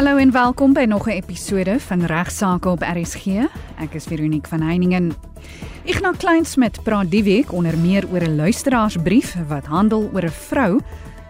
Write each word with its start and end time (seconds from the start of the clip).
Hallo 0.00 0.16
en 0.16 0.30
welkom 0.32 0.72
by 0.72 0.84
nog 0.88 1.06
'n 1.06 1.10
episode 1.10 1.80
van 1.80 2.04
Regsake 2.04 2.68
op 2.68 2.80
RSG. 2.80 3.26
Ek 3.76 3.94
is 3.94 4.04
Veronique 4.04 4.48
van 4.48 4.60
Heiningen. 4.60 5.12
Ignas 5.84 6.16
Kleinsmid 6.16 6.82
praat 6.82 7.10
die 7.10 7.22
week 7.22 7.52
onder 7.52 7.78
meer 7.78 8.08
oor 8.12 8.20
'n 8.20 8.36
luisteraarsbrief 8.36 9.36
wat 9.48 9.64
handel 9.64 10.10
oor 10.12 10.24
'n 10.24 10.30
vrou 10.30 10.80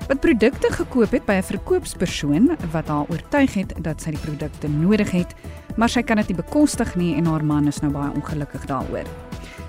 wat 0.09 0.21
produkte 0.21 0.73
gekoop 0.73 1.11
het 1.11 1.25
by 1.25 1.33
'n 1.33 1.43
verkoopspersoon 1.43 2.57
wat 2.71 2.89
haar 2.89 3.05
oortuig 3.09 3.55
het 3.55 3.75
dat 3.83 4.03
sy 4.03 4.11
die 4.11 4.21
produkte 4.21 4.69
nodig 4.69 5.11
het, 5.11 5.35
maar 5.77 5.89
sy 5.89 6.03
kan 6.03 6.17
dit 6.17 6.29
nie 6.29 6.37
bekostig 6.37 6.95
nie 6.95 7.15
en 7.15 7.27
haar 7.27 7.45
man 7.45 7.67
is 7.67 7.81
nou 7.81 7.93
baie 7.93 8.13
ongelukkig 8.15 8.67
daaroor. 8.67 9.07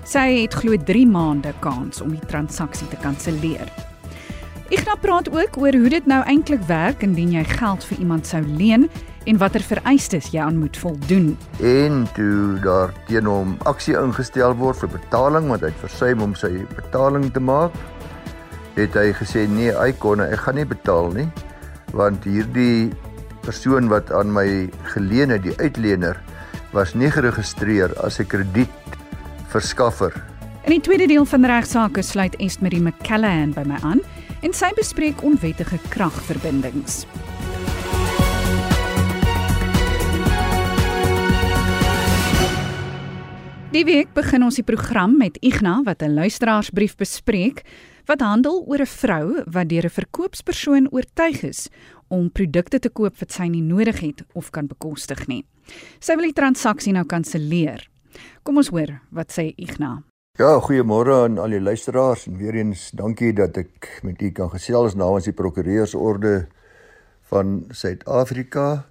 Sy 0.04 0.42
het 0.42 0.54
glo 0.54 0.76
3 0.76 1.06
maande 1.06 1.54
kans 1.58 2.00
om 2.00 2.10
die 2.10 2.26
transaksie 2.26 2.88
te 2.88 2.96
kanselleer. 2.96 3.91
Ignas 4.72 5.02
praat 5.04 5.28
ook 5.28 5.56
oor 5.60 5.74
hoe 5.76 5.88
dit 5.92 6.06
nou 6.08 6.22
eintlik 6.24 6.62
werk 6.64 7.02
indien 7.04 7.34
jy 7.34 7.42
geld 7.44 7.82
vir 7.84 7.98
iemand 8.00 8.24
sou 8.24 8.38
leen 8.40 8.86
en 9.28 9.36
watter 9.36 9.60
vereistes 9.60 10.30
jy 10.32 10.40
aan 10.40 10.56
moet 10.62 10.78
voldoen. 10.80 11.34
En 11.60 12.06
toe 12.16 12.56
daar 12.64 12.94
teen 13.04 13.28
hom 13.28 13.52
aksie 13.68 13.92
ingestel 14.00 14.56
word 14.56 14.80
vir 14.80 14.94
betaling 14.94 15.50
want 15.52 15.60
hy 15.60 15.68
het 15.68 15.82
versuim 15.82 16.24
om 16.24 16.32
sy 16.32 16.64
betaling 16.72 17.28
te 17.34 17.42
maak, 17.44 17.76
het 18.78 18.96
hy 18.96 19.10
gesê 19.18 19.44
nee, 19.44 19.74
hy 19.76 19.90
kon 20.00 20.24
ek 20.24 20.40
gaan 20.46 20.56
nie 20.56 20.64
betaal 20.72 21.12
nie 21.18 21.28
want 21.92 22.24
hierdie 22.24 22.88
persoon 23.44 23.92
wat 23.92 24.08
aan 24.08 24.32
my 24.32 24.46
geleen 24.94 25.36
het, 25.36 25.44
die 25.44 25.56
uitlener, 25.60 26.16
was 26.72 26.96
nie 26.96 27.12
geregistreer 27.12 27.92
as 28.00 28.20
'n 28.20 28.24
kredietverskaffer. 28.24 30.16
In 30.64 30.72
die 30.72 30.80
tweede 30.80 31.06
deel 31.06 31.24
van 31.28 31.44
regsaake 31.44 32.02
sluit 32.02 32.36
Estmarie 32.40 32.80
McCallahan 32.80 33.52
by 33.52 33.68
my 33.68 33.76
aan 33.82 34.00
en 34.42 34.54
sy 34.54 34.70
bespreek 34.76 35.22
onwettige 35.22 35.78
kragverbindings. 35.88 37.04
Die 43.72 43.86
week 43.88 44.10
begin 44.12 44.42
ons 44.44 44.58
die 44.58 44.66
program 44.68 45.14
met 45.16 45.38
Ignas 45.40 45.86
wat 45.86 46.02
'n 46.02 46.12
luisteraarsbrief 46.12 46.96
bespreek 46.96 47.64
wat 48.04 48.20
handel 48.20 48.64
oor 48.66 48.82
'n 48.82 48.86
vrou 48.86 49.42
wat 49.46 49.68
deur 49.68 49.86
'n 49.86 49.96
verkoopspersoon 49.98 50.90
oortuig 50.92 51.42
is 51.42 51.68
om 52.08 52.30
produkte 52.30 52.78
te 52.78 52.90
koop 52.90 53.18
wat 53.18 53.32
sy 53.32 53.48
nie 53.48 53.62
nodig 53.62 54.00
het 54.00 54.24
of 54.34 54.50
kan 54.50 54.66
bekostig 54.66 55.26
nie. 55.26 55.44
Sy 56.00 56.14
wil 56.16 56.24
die 56.24 56.40
transaksie 56.40 56.92
nou 56.92 57.04
kanselleer. 57.04 57.88
Kom 58.42 58.56
ons 58.56 58.68
hoor 58.68 59.00
wat 59.10 59.32
sê 59.32 59.54
Ignas. 59.56 60.11
Ja, 60.40 60.54
goeiemôre 60.64 61.12
aan 61.26 61.34
al 61.36 61.52
die 61.52 61.60
luisteraars 61.60 62.22
en 62.24 62.38
weer 62.40 62.56
eens 62.56 62.86
dankie 62.96 63.34
dat 63.36 63.58
ek 63.60 63.88
met 64.00 64.22
u 64.24 64.30
kan 64.32 64.48
gesels 64.48 64.94
namens 64.96 65.26
die 65.28 65.34
prokureursorde 65.36 66.46
van 67.28 67.50
Suid-Afrika. 67.68 68.86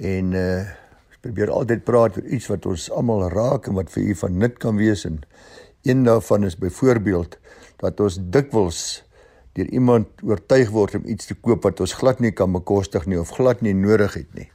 En 0.00 0.32
uh 0.32 0.62
probeer 1.20 1.52
altyd 1.52 1.84
praat 1.84 2.16
oor 2.16 2.30
iets 2.32 2.48
wat 2.48 2.64
ons 2.66 2.86
almal 2.96 3.26
raak 3.34 3.68
en 3.68 3.76
wat 3.76 3.92
vir 3.92 4.06
u 4.08 4.14
van 4.22 4.38
nut 4.40 4.56
kan 4.62 4.80
wees 4.80 5.04
en 5.04 5.18
een 5.84 6.06
daarvan 6.08 6.48
is 6.48 6.56
byvoorbeeld 6.56 7.36
dat 7.84 8.00
ons 8.00 8.16
dikwels 8.32 8.80
deur 9.52 9.68
iemand 9.68 10.24
oortuig 10.24 10.72
word 10.72 10.96
om 10.96 11.04
iets 11.04 11.28
te 11.28 11.36
koop 11.36 11.68
wat 11.68 11.84
ons 11.84 11.98
glad 12.00 12.24
nie 12.24 12.32
kan 12.32 12.56
bekostig 12.56 13.04
nie 13.04 13.20
of 13.20 13.36
glad 13.36 13.60
nie 13.60 13.76
nodig 13.76 14.16
het 14.16 14.32
nie. 14.32 14.48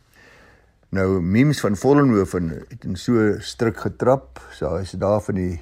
Nou 0.89 1.21
Mims 1.21 1.61
van 1.61 1.77
Vollenhoven 1.77 2.49
het 2.73 2.89
in 2.89 2.97
so 2.97 3.37
stryk 3.37 3.85
getrap. 3.85 4.41
Sy 4.57 4.73
is 4.81 4.97
daar 4.97 5.21
van 5.21 5.37
die 5.43 5.61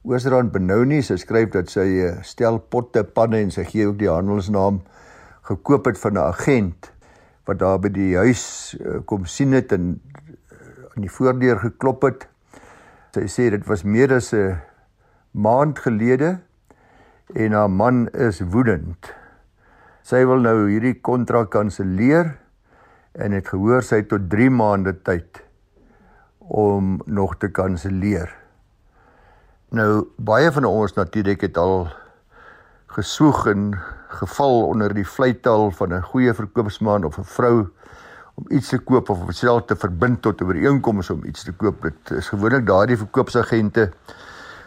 Oosrand 0.00 0.48
benou 0.52 0.86
nie. 0.88 1.02
Sy 1.04 1.18
skryf 1.20 1.50
dat 1.52 1.68
sy 1.68 1.84
'n 1.84 2.06
eh, 2.06 2.22
stel 2.24 2.58
potte, 2.58 3.04
panne 3.04 3.36
en 3.36 3.50
sy 3.50 3.64
gee 3.64 3.86
ook 3.86 3.98
die 3.98 4.08
handelsnaam 4.08 4.80
gekoop 5.44 5.86
het 5.86 5.98
van 5.98 6.14
'n 6.14 6.24
agent 6.24 6.92
wat 7.44 7.58
daar 7.58 7.78
by 7.78 7.88
die 7.88 8.16
huis 8.16 8.76
uh, 8.80 9.00
kom 9.04 9.26
sien 9.26 9.52
het 9.52 9.72
en 9.72 10.00
aan 10.94 11.02
die 11.02 11.10
voordeur 11.10 11.58
geklop 11.58 12.02
het. 12.02 12.28
Sy 13.12 13.26
sê 13.26 13.50
dit 13.50 13.66
was 13.66 13.82
meer 13.84 14.14
as 14.14 14.32
'n 14.32 14.56
maand 15.32 15.78
gelede 15.78 16.40
en 17.34 17.52
haar 17.52 17.70
man 17.70 18.08
is 18.08 18.40
woedend. 18.40 19.12
Sy 20.02 20.24
wil 20.24 20.40
nou 20.40 20.68
hierdie 20.68 21.00
kontrak 21.00 21.50
kanselleer 21.50 22.38
en 23.12 23.32
het 23.32 23.48
gehoor 23.48 23.82
sy 23.82 23.96
het 23.96 24.08
tot 24.08 24.30
3 24.30 24.50
maande 24.50 25.02
tyd 25.02 25.42
om 26.38 27.00
nog 27.06 27.36
te 27.38 27.48
kanselleer. 27.48 28.39
Nou 29.70 30.08
baie 30.18 30.50
van 30.50 30.64
ons 30.66 30.96
natuurlik 30.96 31.44
het 31.46 31.58
al 31.60 31.84
gesoeg 32.90 33.44
en 33.46 33.76
geval 34.18 34.64
onder 34.66 34.90
die 34.94 35.06
vleitaal 35.06 35.70
van 35.70 35.92
'n 35.94 36.02
goeie 36.02 36.32
verkoopsman 36.34 37.04
of 37.04 37.18
'n 37.18 37.24
vrou 37.24 37.68
om 38.34 38.44
iets 38.48 38.68
te 38.68 38.78
koop 38.78 39.10
of 39.10 39.18
homself 39.18 39.64
te 39.64 39.76
verbind 39.76 40.22
tot 40.22 40.40
'n 40.40 40.44
ooreenkoms 40.44 41.10
om 41.10 41.24
iets 41.24 41.44
te 41.44 41.52
koop. 41.52 41.82
Dit 41.82 42.10
is 42.10 42.28
gewoonlik 42.28 42.66
daardie 42.66 42.96
verkoopsagente 42.96 43.92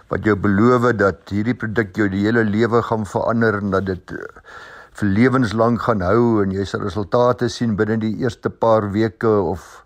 wat 0.07 0.23
jou 0.23 0.35
beloof 0.35 0.95
dat 0.95 1.29
hierdie 1.29 1.55
produk 1.55 1.95
jou 1.95 2.09
die 2.09 2.23
hele 2.23 2.43
lewe 2.43 2.81
gaan 2.81 3.05
verander 3.05 3.57
en 3.57 3.69
dat 3.69 3.85
dit 3.85 4.11
eh, 4.11 4.17
vir 4.93 5.07
lewenslank 5.09 5.81
gaan 5.81 6.01
hou 6.01 6.43
en 6.43 6.51
jy 6.51 6.63
sal 6.65 6.81
resultate 6.81 7.49
sien 7.49 7.75
binne 7.75 7.97
die 7.97 8.17
eerste 8.17 8.49
paar 8.49 8.91
weke 8.91 9.41
of 9.41 9.85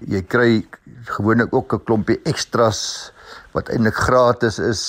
jy 0.00 0.22
kry 0.22 0.66
gewoonlik 1.04 1.52
ook 1.52 1.72
'n 1.74 1.84
klompie 1.84 2.20
ekstras 2.24 3.12
wat 3.56 3.72
eintlik 3.72 3.96
gratis 3.96 4.60
is. 4.60 4.82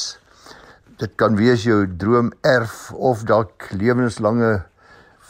Dit 1.00 1.16
kan 1.16 1.40
wees 1.40 1.64
jou 1.64 1.86
droom 1.88 2.34
erf 2.44 2.92
of 2.92 3.24
dalk 3.24 3.72
lewenslange 3.72 4.60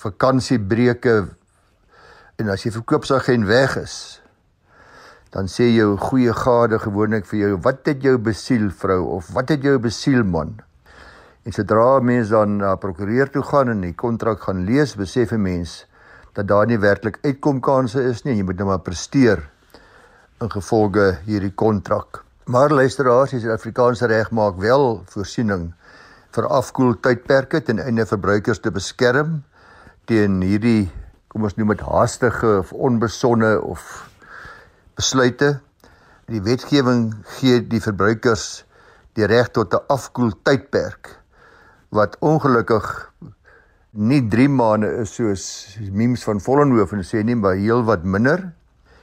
vakansiebreuke 0.01 1.17
En 2.37 2.51
as 2.53 2.61
jy 2.61 2.69
verkoopsagent 2.69 3.47
weg 3.49 3.71
is, 3.81 3.93
dan 5.33 5.47
sê 5.49 5.71
jou 5.71 5.95
goeie 5.97 6.33
gade 6.37 6.77
gewoonlik 6.83 7.25
vir 7.25 7.39
jou, 7.39 7.57
"Wat 7.65 7.87
het 7.89 8.03
jou 8.03 8.17
besiel, 8.17 8.69
vrou?" 8.69 9.07
of 9.15 9.31
"Wat 9.33 9.49
het 9.49 9.63
jou 9.63 9.79
besiel, 9.79 10.23
man?" 10.23 10.59
En 11.45 11.51
sodra 11.51 11.99
mense 11.99 12.29
dan 12.29 12.57
na 12.57 12.75
prokureur 12.75 13.31
toe 13.31 13.41
gaan 13.41 13.69
en 13.69 13.81
die 13.81 13.93
kontrak 13.93 14.41
gaan 14.41 14.65
lees, 14.65 14.95
besef 14.95 15.31
'n 15.31 15.41
mens 15.41 15.85
dat 16.33 16.47
daar 16.47 16.67
nie 16.67 16.77
werklik 16.77 17.17
uitkomkanse 17.23 18.03
is 18.03 18.23
nie 18.23 18.33
en 18.33 18.37
jy 18.37 18.43
moet 18.43 18.57
nou 18.57 18.67
maar 18.67 18.79
presteer 18.79 19.49
in 20.39 20.49
gevolge 20.49 21.17
hierdie 21.25 21.55
kontrak. 21.55 22.26
Maar 22.47 22.71
luisteraars, 22.71 23.33
die 23.33 23.41
Suid-Afrikaanse 23.43 24.07
reg 24.07 24.29
maak 24.31 24.55
wel 24.63 25.01
voorsiening 25.11 25.65
vir 26.31 26.45
afkoeltydperke 26.55 27.59
ten 27.67 27.81
einde 27.83 28.05
verbruikers 28.07 28.61
te 28.63 28.71
beskerm 28.71 29.41
teen 30.07 30.37
hierdie 30.39 30.85
kom 31.27 31.43
ons 31.43 31.57
noem 31.59 31.73
dit 31.73 31.83
haastige 31.83 32.53
of 32.61 32.71
onbesonde 32.71 33.49
of 33.67 33.83
besluite. 34.95 35.57
Die 36.31 36.39
wetgewing 36.45 37.09
gee 37.35 37.59
die 37.67 37.83
verbruikers 37.83 38.63
die 39.19 39.27
reg 39.27 39.51
tot 39.51 39.75
'n 39.75 39.83
afkoel 39.91 40.31
tydperk 40.47 41.17
wat 41.91 42.15
ongelukkig 42.23 43.11
nie 43.91 44.23
3 44.23 44.47
maande 44.47 44.95
is 45.03 45.19
soos 45.19 45.75
Mims 45.91 46.23
van 46.23 46.39
Vollenhoven 46.39 47.03
sê 47.03 47.25
nie, 47.25 47.35
maar 47.35 47.59
heel 47.59 47.83
wat 47.83 48.03
minder. 48.03 48.53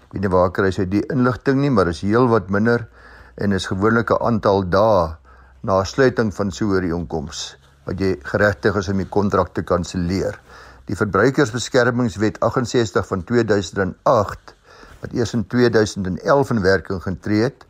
Ek 0.09 0.12
weet 0.16 0.22
nie 0.22 0.32
waar 0.32 0.50
kry 0.50 0.71
sy 0.71 0.88
die 0.88 1.05
inligting 1.12 1.61
nie, 1.61 1.71
maar 1.71 1.88
is 1.88 2.00
heel 2.00 2.28
wat 2.28 2.49
minder 2.49 2.88
en 3.34 3.53
is 3.53 3.67
gewoonlik 3.67 4.11
'n 4.11 4.22
aantal 4.22 4.69
dae 4.69 5.17
na 5.61 5.84
sluiting 5.84 6.34
van 6.34 6.50
so 6.50 6.65
'n 6.65 6.71
ooreenkoms 6.71 7.56
wat 7.84 7.99
jy 7.99 8.17
geregtig 8.22 8.77
is 8.77 8.89
om 8.89 8.97
die 8.97 9.09
kontrak 9.09 9.55
te 9.55 9.62
kanselleer. 9.62 10.41
Die 10.84 10.97
Verbruikersbeskermingswet 10.97 12.41
68 12.41 13.06
van 13.06 13.25
2008 13.25 14.55
wat 15.00 15.12
eers 15.12 15.34
in 15.34 15.47
2011 15.47 16.50
in 16.50 16.61
werking 16.61 17.03
getree 17.03 17.43
het, 17.43 17.67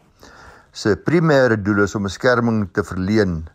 se 0.73 0.97
primêre 0.97 1.57
doel 1.63 1.83
is 1.85 1.95
om 1.95 2.03
beskerming 2.03 2.69
te 2.73 2.85
verleen 2.85 3.47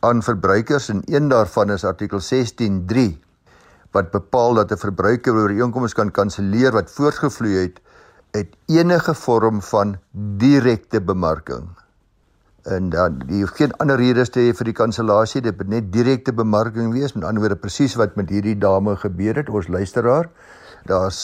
aan 0.00 0.22
verbruikers 0.22 0.88
en 0.88 1.02
een 1.04 1.28
daarvan 1.28 1.70
is 1.70 1.84
artikel 1.84 2.20
16.3 2.20 3.18
wat 3.90 4.10
bepaal 4.10 4.54
dat 4.54 4.72
'n 4.72 4.76
verbruiker 4.76 5.34
ooreenkomste 5.34 5.96
kan 5.96 6.10
kanselleer 6.10 6.72
wat 6.72 6.90
voortgevloei 6.90 7.56
het 7.56 7.80
uit 8.30 8.56
enige 8.66 9.14
vorm 9.14 9.62
van 9.62 9.96
direkte 10.40 11.00
bemarking. 11.00 11.68
En 12.68 12.90
dan 12.92 13.22
jy 13.28 13.40
hoef 13.40 13.54
geen 13.56 13.72
ander 13.80 13.96
redes 13.96 14.30
te 14.34 14.42
hê 14.44 14.52
vir 14.56 14.68
die 14.68 14.76
kansellasie 14.76 15.40
dit 15.44 15.56
moet 15.56 15.70
net 15.72 15.92
direkte 15.92 16.34
bemarking 16.36 16.92
wees. 16.92 17.14
Met 17.16 17.24
ander 17.24 17.44
woorde 17.44 17.60
presies 17.60 17.96
wat 17.96 18.16
met 18.20 18.30
hierdie 18.32 18.58
dame 18.58 18.96
gebeur 18.96 19.40
het 19.40 19.48
ons 19.48 19.70
luisteraar 19.72 20.28
daar's 20.88 21.20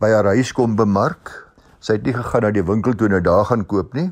by 0.00 0.10
haar 0.12 0.30
huis 0.34 0.52
kom 0.54 0.76
bemark. 0.76 1.32
Sy 1.80 1.98
het 1.98 2.06
nie 2.06 2.14
gegaan 2.14 2.46
na 2.46 2.52
die 2.54 2.64
winkel 2.66 2.94
toe 2.98 3.08
nou 3.08 3.20
daar 3.24 3.46
gaan 3.48 3.64
koop 3.66 3.94
nie. 3.96 4.10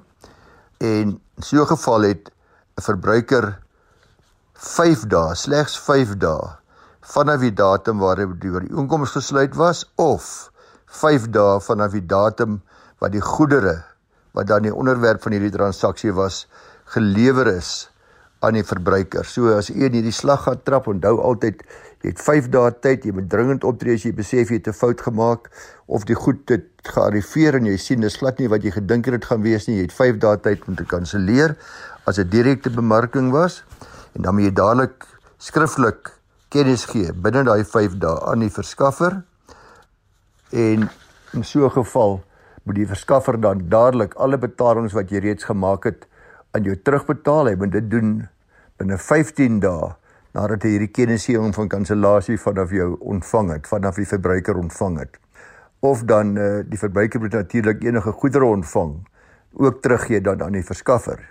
En 0.83 1.19
so 1.43 1.65
geval 1.65 2.09
het 2.11 2.31
'n 2.77 2.83
verbruiker 2.83 3.59
5 4.55 5.07
dae 5.07 5.35
slegs 5.35 5.79
5 5.79 6.17
dae 6.17 6.57
vanaf 7.01 7.41
die 7.41 7.53
datum 7.53 7.99
waarop 7.99 8.41
die 8.41 8.51
ooreenkoms 8.51 9.11
gesluit 9.11 9.55
was 9.55 9.85
of 9.97 10.51
5 10.87 11.31
dae 11.35 11.61
vanaf 11.61 11.93
die 11.93 12.07
datum 12.07 12.61
wat 13.03 13.13
die 13.13 13.25
goedere 13.25 13.83
wat 14.37 14.47
dan 14.47 14.63
die 14.63 14.75
onderwerp 14.75 15.23
van 15.23 15.33
hierdie 15.33 15.55
transaksie 15.55 16.13
was 16.13 16.45
gelewer 16.93 17.49
is 17.49 17.89
aan 18.45 18.59
die 18.59 18.65
verbruiker. 18.65 19.25
So 19.25 19.55
as 19.57 19.71
een 19.73 19.97
hierdie 19.97 20.13
slag 20.13 20.45
gaan 20.45 20.61
trap, 20.63 20.91
onthou 20.93 21.17
altyd 21.25 21.63
jy 22.05 22.13
het 22.13 22.21
5 22.21 22.51
dae 22.53 22.73
tyd, 22.85 23.07
jy 23.09 23.15
moet 23.17 23.31
dringend 23.33 23.65
optree 23.65 23.97
as 23.97 24.05
jy 24.05 24.13
besef 24.15 24.53
jy 24.53 24.61
het 24.61 24.69
'n 24.69 24.77
fout 24.77 25.01
gemaak 25.01 25.49
of 25.87 26.05
die 26.05 26.15
goed 26.15 26.45
het 26.49 26.69
gearriveer 26.85 27.57
en 27.57 27.67
jy 27.67 27.77
sien 27.77 28.01
dis 28.01 28.17
glad 28.17 28.39
nie 28.39 28.49
wat 28.49 28.63
jy 28.63 28.71
gedink 28.71 29.07
het 29.07 29.15
dit 29.15 29.25
gaan 29.25 29.43
wees 29.43 29.67
nie. 29.67 29.77
Jy 29.77 29.89
het 29.89 29.93
5 29.93 30.19
dae 30.19 30.37
tyd 30.37 30.69
om 30.69 30.77
te 30.77 30.85
kanselleer 30.85 31.57
as 32.05 32.17
dit 32.17 32.31
direkte 32.31 32.71
bemarking 32.71 33.33
was 33.33 33.65
en 34.15 34.23
dan 34.23 34.35
moet 34.35 34.45
jy 34.45 34.53
dadelik 34.53 35.07
skriftelik 35.39 36.13
kennis 36.49 36.85
gee 36.85 37.13
binne 37.13 37.43
daai 37.45 37.65
5 37.65 37.99
dae 37.99 38.21
aan 38.31 38.41
die 38.41 38.51
verskaffer 38.51 39.23
en 40.51 40.89
in 41.33 41.45
so 41.45 41.65
'n 41.65 41.71
geval 41.71 42.23
moet 42.63 42.75
die 42.75 42.87
verskaffer 42.87 43.41
dan 43.41 43.69
dadelik 43.69 44.15
alle 44.15 44.39
betalings 44.39 44.93
wat 44.93 45.11
jy 45.11 45.19
reeds 45.19 45.45
gemaak 45.45 45.85
het 45.85 46.07
aan 46.51 46.63
jou 46.63 46.77
terugbetaal. 46.77 47.47
Hy 47.47 47.55
moet 47.55 47.73
dit 47.73 47.91
doen 47.91 48.29
binne 48.77 48.99
15 48.99 49.61
dae 49.61 49.95
nadat 50.37 50.63
hy 50.63 50.75
hierdie 50.75 50.93
kennisgewing 50.93 51.55
van 51.55 51.69
kansellasie 51.69 52.37
vanaf 52.39 52.71
jou 52.71 52.97
ontvang 53.01 53.53
het, 53.55 53.67
vanaf 53.67 53.97
die 53.97 54.09
verbruiker 54.09 54.59
ontvang 54.61 54.99
het. 54.99 55.17
Of 55.81 56.03
dan 56.05 56.37
uh, 56.37 56.61
die 56.67 56.79
verbruiker 56.79 57.21
moet 57.21 57.33
natuurlik 57.33 57.85
enige 57.85 58.13
goedere 58.13 58.45
ontvang 58.45 58.99
ook 59.57 59.81
teruggee 59.83 60.21
dan 60.21 60.43
aan 60.43 60.53
die 60.53 60.65
verskaffer. 60.65 61.23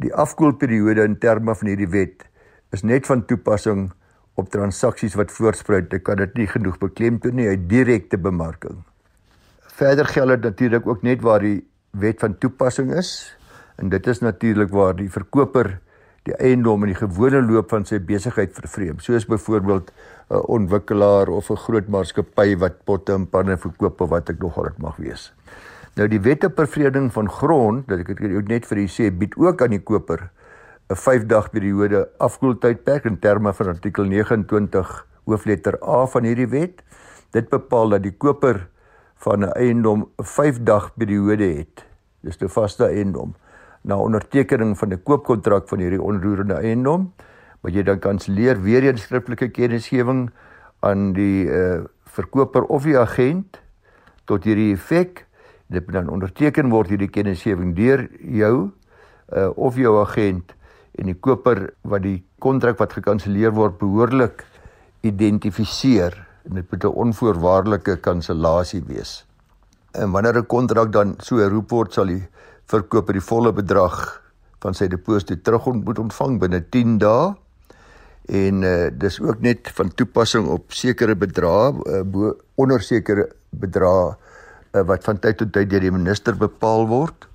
Die 0.00 0.14
afkoelperiode 0.14 1.04
in 1.04 1.18
terme 1.18 1.54
van 1.54 1.68
hierdie 1.68 1.90
wet 1.92 2.24
is 2.72 2.82
net 2.82 3.06
van 3.06 3.24
toepassing 3.26 3.90
op 4.36 4.50
transaksies 4.52 5.16
wat 5.16 5.32
voorspruit. 5.32 5.92
Ek 5.92 6.04
kan 6.04 6.20
dit 6.20 6.34
nie 6.36 6.46
genoeg 6.46 6.78
beklemtoon 6.78 7.34
nie 7.34 7.48
uit 7.48 7.68
direkte 7.68 8.20
bemarking. 8.20 8.84
Verder 9.76 10.06
geld 10.08 10.36
dit 10.36 10.42
natuurlik 10.50 10.86
ook 10.86 11.02
net 11.02 11.24
waar 11.24 11.40
die 11.44 11.64
wet 11.96 12.20
van 12.20 12.38
toepassing 12.38 12.92
is 12.96 13.36
En 13.76 13.88
dit 13.92 14.06
is 14.06 14.18
natuurlik 14.24 14.72
waar 14.72 14.96
die 14.96 15.10
verkoper 15.12 15.76
die 16.26 16.34
eiendom 16.42 16.82
in 16.82 16.90
die 16.90 16.98
gewone 16.98 17.42
loop 17.44 17.70
van 17.70 17.84
sy 17.86 18.00
besigheid 18.02 18.54
vervreem. 18.56 18.98
Soos 19.04 19.28
byvoorbeeld 19.28 19.92
'n 20.30 20.42
ontwikkelaar 20.56 21.28
of 21.28 21.50
'n 21.50 21.56
groot 21.56 21.88
maatskappy 21.88 22.56
wat 22.56 22.84
potte 22.84 23.12
en 23.12 23.28
panne 23.28 23.56
verkoop 23.56 24.00
of 24.00 24.08
wat 24.08 24.30
ek 24.30 24.40
nogal 24.40 24.64
dit 24.64 24.78
mag 24.78 24.96
wees. 24.96 25.32
Nou 25.94 26.08
die 26.08 26.20
wet 26.20 26.44
op 26.44 26.56
bevreding 26.56 27.12
van 27.12 27.30
grond, 27.30 27.88
dat 27.88 27.98
ek 27.98 28.06
dit 28.06 28.48
net 28.48 28.66
vir 28.66 28.78
u 28.78 28.86
sê, 28.86 29.10
bied 29.10 29.36
ook 29.36 29.62
aan 29.62 29.70
die 29.70 29.82
koper 29.82 30.30
'n 30.86 30.94
5 30.94 31.26
dag 31.26 31.50
periode 31.50 32.08
afkoeltydperk 32.22 33.04
in 33.04 33.18
terme 33.18 33.52
van 33.52 33.66
artikel 33.66 34.04
29 34.04 35.06
hoofletter 35.26 35.74
A 35.82 36.06
van 36.06 36.22
hierdie 36.22 36.46
wet. 36.46 36.82
Dit 37.34 37.48
bepaal 37.50 37.88
dat 37.96 38.04
die 38.04 38.14
koper 38.14 38.68
van 39.18 39.42
'n 39.42 39.52
eiendom 39.58 40.06
'n 40.18 40.24
5 40.24 40.62
dag 40.62 40.94
periode 40.94 41.48
het. 41.58 41.84
Dis 42.22 42.38
'n 42.38 42.48
vaste 42.48 42.86
eiendom 42.86 43.34
na 43.82 43.98
ondertekening 43.98 44.78
van 44.78 44.92
'n 44.92 45.02
koopkontrak 45.02 45.68
van 45.68 45.78
hierdie 45.78 46.02
onroerende 46.02 46.54
eiendom, 46.54 47.12
wat 47.60 47.74
jy 47.74 47.82
dan 47.82 47.98
kanselleer 47.98 48.62
weer 48.62 48.92
'n 48.92 48.96
skriftelike 48.96 49.48
kennisgewing 49.48 50.30
aan 50.80 51.12
die 51.12 51.46
uh, 51.46 51.82
verkoper 52.04 52.62
of 52.64 52.82
die 52.82 52.98
agent 52.98 53.60
tot 54.24 54.44
hierdie 54.44 54.72
effek. 54.74 55.26
Dit 55.66 55.86
moet 55.86 55.94
dan 55.94 56.08
onderteken 56.08 56.68
word 56.70 56.88
hierdie 56.88 57.10
kennisgewing 57.10 57.74
deur 57.74 58.08
jou 58.20 58.70
uh, 59.34 59.50
of 59.56 59.76
jou 59.76 60.00
agent 60.00 60.55
en 60.96 61.10
die 61.10 61.18
koper 61.20 61.70
wat 61.84 62.02
die 62.02 62.18
kontrak 62.40 62.78
wat 62.80 62.96
gekanselleer 62.96 63.54
word 63.56 63.78
behoorlik 63.80 64.44
identifiseer 65.06 66.16
en 66.46 66.60
dit 66.60 66.70
moet 66.70 66.84
'n 66.84 66.98
onvoorwaardelike 67.04 67.96
kansellasie 68.00 68.82
wees. 68.86 69.24
En 69.92 70.10
wanneer 70.10 70.38
'n 70.38 70.46
kontrak 70.46 70.92
dan 70.92 71.14
so 71.18 71.36
geroep 71.36 71.70
word, 71.70 71.92
sal 71.92 72.06
die 72.06 72.28
verkoper 72.66 73.12
die 73.12 73.28
volle 73.28 73.52
bedrag 73.52 74.22
van 74.60 74.74
sy 74.74 74.88
deposito 74.88 75.36
terug 75.42 75.66
moet 75.66 75.98
ontvang 75.98 76.38
binne 76.38 76.60
10 76.70 76.98
dae. 76.98 77.34
En 78.26 78.62
uh, 78.62 78.90
dis 78.90 79.20
ook 79.20 79.40
net 79.40 79.70
van 79.74 79.94
toepassing 79.94 80.48
op 80.50 80.72
sekere 80.72 81.14
bedrae 81.14 81.72
uh, 81.72 82.02
bo 82.02 82.34
onder 82.54 82.82
sekere 82.82 83.28
bedrae 83.50 84.16
uh, 84.72 84.82
wat 84.82 85.04
van 85.04 85.18
tyd 85.18 85.36
tot 85.36 85.52
tyd 85.52 85.70
deur 85.70 85.80
die 85.80 85.94
minister 85.94 86.34
bepaal 86.34 86.88
word. 86.90 87.28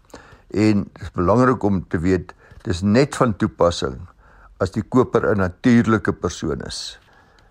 En 0.52 0.84
dit 0.84 1.02
is 1.02 1.12
belangrik 1.16 1.64
om 1.64 1.88
te 1.88 2.00
weet 2.00 2.34
dis 2.64 2.82
net 2.82 3.16
van 3.16 3.36
toepassing 3.36 4.00
as 4.58 4.72
die 4.72 4.84
koper 4.84 5.32
'n 5.32 5.38
natuurlike 5.38 6.14
persoon 6.14 6.62
is. 6.62 7.00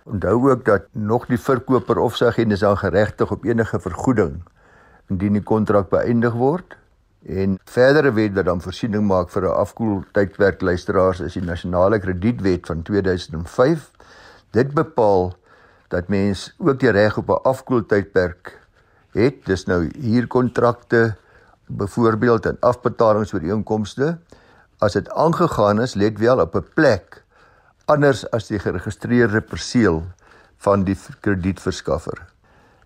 Onthou 0.04 0.50
ook 0.50 0.64
dat 0.64 0.82
nog 0.92 1.26
die 1.26 1.38
verkoper 1.38 1.98
of 1.98 2.16
sy 2.16 2.24
agent 2.24 2.52
is 2.52 2.64
aan 2.64 2.78
geregtig 2.78 3.30
op 3.30 3.44
enige 3.44 3.80
vergoeding 3.80 4.42
indien 5.08 5.32
die 5.32 5.42
kontrak 5.42 5.90
beëindig 5.90 6.32
word 6.32 6.80
En 7.20 7.58
verdere 7.64 8.12
wet 8.12 8.32
wat 8.32 8.44
dan 8.44 8.62
voorsiening 8.64 9.04
maak 9.04 9.28
vir 9.28 9.44
'n 9.44 9.58
afkoeltydperk 9.62 10.60
luisteraars 10.60 11.20
is 11.20 11.32
die 11.32 11.42
nasionale 11.42 11.98
kredietwet 11.98 12.66
van 12.66 12.82
2005. 12.82 13.90
Dit 14.50 14.72
bepaal 14.74 15.36
dat 15.88 16.08
mens 16.08 16.54
ook 16.58 16.80
die 16.80 16.90
reg 16.90 17.16
op 17.16 17.28
'n 17.28 17.42
afkoeltydperk 17.42 18.58
het. 19.12 19.44
Dis 19.44 19.64
nou 19.64 19.90
huurkontrakte 20.00 21.16
byvoorbeeld 21.66 22.46
en 22.46 22.56
afbetalingsooreenkomste 22.60 24.18
as 24.80 24.96
dit 24.96 25.08
aangegaan 25.12 25.80
is, 25.84 25.94
let 25.94 26.18
wel 26.18 26.40
op 26.40 26.54
'n 26.56 26.66
plek 26.74 27.22
anders 27.84 28.24
as 28.30 28.48
die 28.48 28.58
geregistreerde 28.58 29.40
perseel 29.40 30.02
van 30.58 30.84
die 30.84 30.96
kredietverskaffer. 31.20 32.18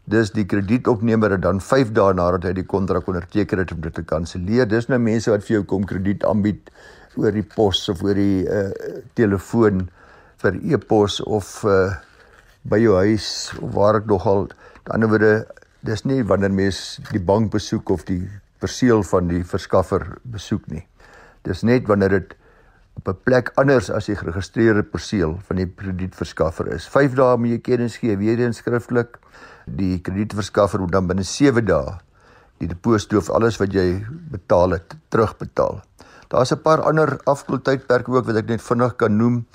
Dis 0.05 0.31
die 0.31 0.45
kredietopnemer 0.45 1.31
het 1.31 1.43
dan 1.43 1.61
5 1.61 1.93
dae 1.97 2.13
nadat 2.13 2.45
hy 2.45 2.53
die 2.53 2.67
kontrak 2.69 3.07
onderteken 3.09 3.59
het 3.59 3.73
om 3.73 3.81
dit 3.81 3.95
te 3.95 4.03
kanselleer. 4.03 4.69
Dis 4.69 4.89
nou 4.89 4.99
mense 4.99 5.31
wat 5.31 5.45
vir 5.45 5.57
jou 5.57 5.65
kom 5.65 5.85
krediet 5.85 6.25
aanbied 6.25 6.71
oor 7.17 7.33
die 7.33 7.47
pos 7.55 7.89
of 7.89 8.03
oor 8.03 8.15
die 8.15 8.45
uh 8.45 8.71
telefoon 9.15 9.89
vir 10.43 10.59
e-pos 10.63 11.21
of 11.21 11.65
uh 11.65 11.95
by 12.65 12.79
jou 12.81 12.97
huis 12.97 13.53
of 13.61 13.73
waar 13.77 14.01
ek 14.01 14.07
nogal 14.09 14.49
aan 14.49 15.01
die 15.01 15.07
ander 15.07 15.09
wyse 15.13 15.47
dis 15.85 16.05
nie 16.09 16.23
wanneer 16.25 16.53
mens 16.53 16.99
die 17.13 17.21
bank 17.21 17.53
besoek 17.53 17.91
of 17.91 18.05
die 18.09 18.23
perseel 18.59 19.03
van 19.05 19.29
die 19.29 19.43
verskaffer 19.45 20.17
besoek 20.25 20.65
nie. 20.73 20.85
Dis 21.45 21.63
net 21.63 21.87
wanneer 21.87 22.09
dit 22.19 22.35
op 22.97 23.09
'n 23.09 23.19
plek 23.25 23.51
anders 23.61 23.91
as 23.91 24.07
die 24.07 24.17
geregistreerde 24.17 24.83
perseel 24.83 25.39
van 25.47 25.57
die 25.57 25.67
kredietverskaffer 25.67 26.73
is. 26.73 26.89
5 26.89 27.15
dae 27.15 27.37
moet 27.37 27.51
jy 27.51 27.59
kennis 27.59 27.97
gee 27.97 28.17
weer 28.17 28.39
eens 28.39 28.63
skriftelik 28.63 29.19
die 29.67 30.01
kredietverskaffer 30.01 30.81
moet 30.81 30.93
dan 30.93 31.07
binne 31.07 31.23
7 31.23 31.65
dae 31.65 31.99
die 32.59 32.69
deposito 32.69 33.19
of 33.19 33.31
alles 33.31 33.59
wat 33.59 33.73
jy 33.75 34.05
betaal 34.31 34.71
het 34.71 34.97
terugbetaal. 35.11 35.83
Daar's 36.29 36.53
'n 36.53 36.63
paar 36.63 36.83
ander 36.83 37.21
afkoeltydperke 37.25 38.11
ook 38.13 38.27
wat 38.27 38.37
ek 38.37 38.49
net 38.49 38.63
vinnig 38.63 38.97
kan 38.97 39.17
noem. 39.17 39.47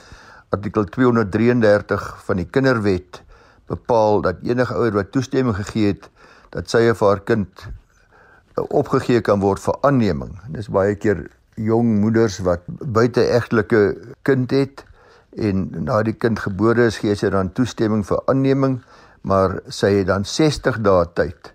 Artikel 0.49 0.83
233 0.83 2.23
van 2.25 2.37
die 2.37 2.45
Kinderwet 2.45 3.23
bepaal 3.67 4.21
dat 4.21 4.35
enige 4.43 4.73
ouer 4.73 4.91
wat 4.91 5.11
toestemming 5.11 5.55
gegee 5.55 5.87
het 5.87 6.09
dat 6.49 6.69
sy 6.69 6.89
of 6.89 6.99
haar 6.99 7.19
kind 7.19 7.67
opgegee 8.55 9.21
kan 9.21 9.39
word 9.39 9.59
vir 9.59 9.75
aanneming. 9.81 10.39
Dis 10.49 10.69
baie 10.69 10.95
keer 10.95 11.29
jong 11.59 11.99
moeders 12.01 12.39
wat 12.47 12.63
buite 12.67 13.25
egtelike 13.25 13.81
kind 14.27 14.51
het 14.55 14.85
en 15.37 15.67
na 15.85 16.01
die 16.03 16.15
kind 16.15 16.39
gebore 16.39 16.87
is 16.89 16.99
gee 17.03 17.15
sy 17.15 17.29
dan 17.33 17.51
toestemming 17.53 18.05
vir 18.07 18.23
aanneming 18.31 18.79
maar 19.21 19.59
sy 19.67 19.91
het 19.99 20.07
dan 20.09 20.25
60 20.25 20.79
dae 20.85 21.05
tyd 21.15 21.53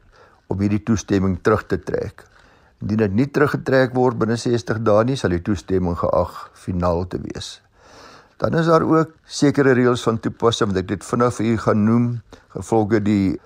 om 0.52 0.60
hierdie 0.60 0.82
toestemming 0.84 1.38
terug 1.42 1.64
te 1.66 1.78
trek. 1.80 2.24
Indien 2.82 3.04
dit 3.06 3.16
nie 3.20 3.28
teruggetrek 3.32 3.94
word 3.96 4.18
binne 4.20 4.36
60 4.40 4.82
dae 4.84 5.04
nie, 5.08 5.16
sal 5.16 5.32
die 5.32 5.42
toestemming 5.44 5.96
geag 5.98 6.34
finaal 6.66 7.06
te 7.08 7.20
wees. 7.22 7.58
Dan 8.42 8.58
is 8.58 8.68
daar 8.68 8.84
ook 8.84 9.14
sekere 9.24 9.72
reëls 9.78 10.04
van 10.04 10.18
toepassing 10.20 10.72
wat 10.72 10.82
ek 10.82 10.90
dit 10.92 11.06
vinnig 11.06 11.36
vir 11.38 11.46
u 11.46 11.56
gaan 11.64 11.84
noem, 11.86 12.08
gevolge 12.52 13.00
die 13.04 13.36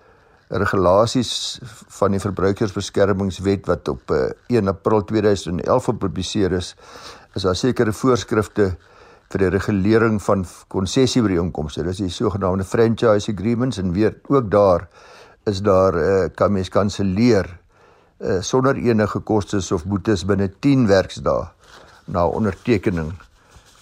regulasies 0.49 1.59
van 1.99 2.15
die 2.17 2.21
verbruikersbeskermingswet 2.23 3.67
wat 3.69 3.89
op 3.93 4.13
1 4.13 4.35
eh, 4.49 4.69
April 4.69 5.05
2011 5.05 5.91
gepubliseer 5.91 6.53
is, 6.57 6.75
is 7.37 7.45
daar 7.45 7.57
sekere 7.57 7.93
voorskrifte 7.93 8.71
vir 9.29 9.45
die 9.45 9.51
regulering 9.53 10.17
van 10.25 10.47
konsessieooreenkomste. 10.73 11.85
Dis 11.85 12.01
die 12.01 12.13
sogenaamde 12.13 12.65
franchise 12.65 13.33
agreements 13.33 13.79
en 13.79 13.93
weer 13.93 14.17
ook 14.33 14.51
daar 14.51 14.89
is 15.49 15.61
daar 15.65 15.97
uh, 15.97 16.29
kan 16.37 16.53
mens 16.53 16.69
kanselleer 16.69 17.47
uh, 18.21 18.41
sonder 18.41 18.77
enige 18.77 19.21
kostes 19.21 19.71
of 19.73 19.85
boetes 19.89 20.25
binne 20.29 20.49
10 20.61 20.87
werksdae 20.89 21.47
na 22.13 22.27
ondertekening 22.27 23.13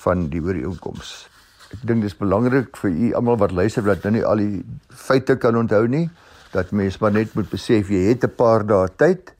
van 0.02 0.28
die 0.30 0.42
ooreenkoms. 0.42 1.26
Ek 1.74 1.82
dink 1.86 2.02
dis 2.06 2.14
belangrik 2.18 2.76
vir 2.78 2.90
u 2.90 3.12
almal 3.18 3.38
wat 3.38 3.54
luister 3.54 3.86
wat 3.86 4.02
nou 4.06 4.14
nie 4.18 4.26
al 4.26 4.42
die 4.42 4.62
feite 4.90 5.38
kan 5.42 5.58
onthou 5.58 5.86
nie 5.90 6.06
dat 6.52 6.70
mens 6.70 6.98
maar 6.98 7.12
net 7.12 7.34
moet 7.34 7.50
besef 7.50 7.88
jy 7.88 8.08
het 8.08 8.24
'n 8.24 8.34
paar 8.36 8.66
dae 8.66 8.88
tyd 8.96 9.36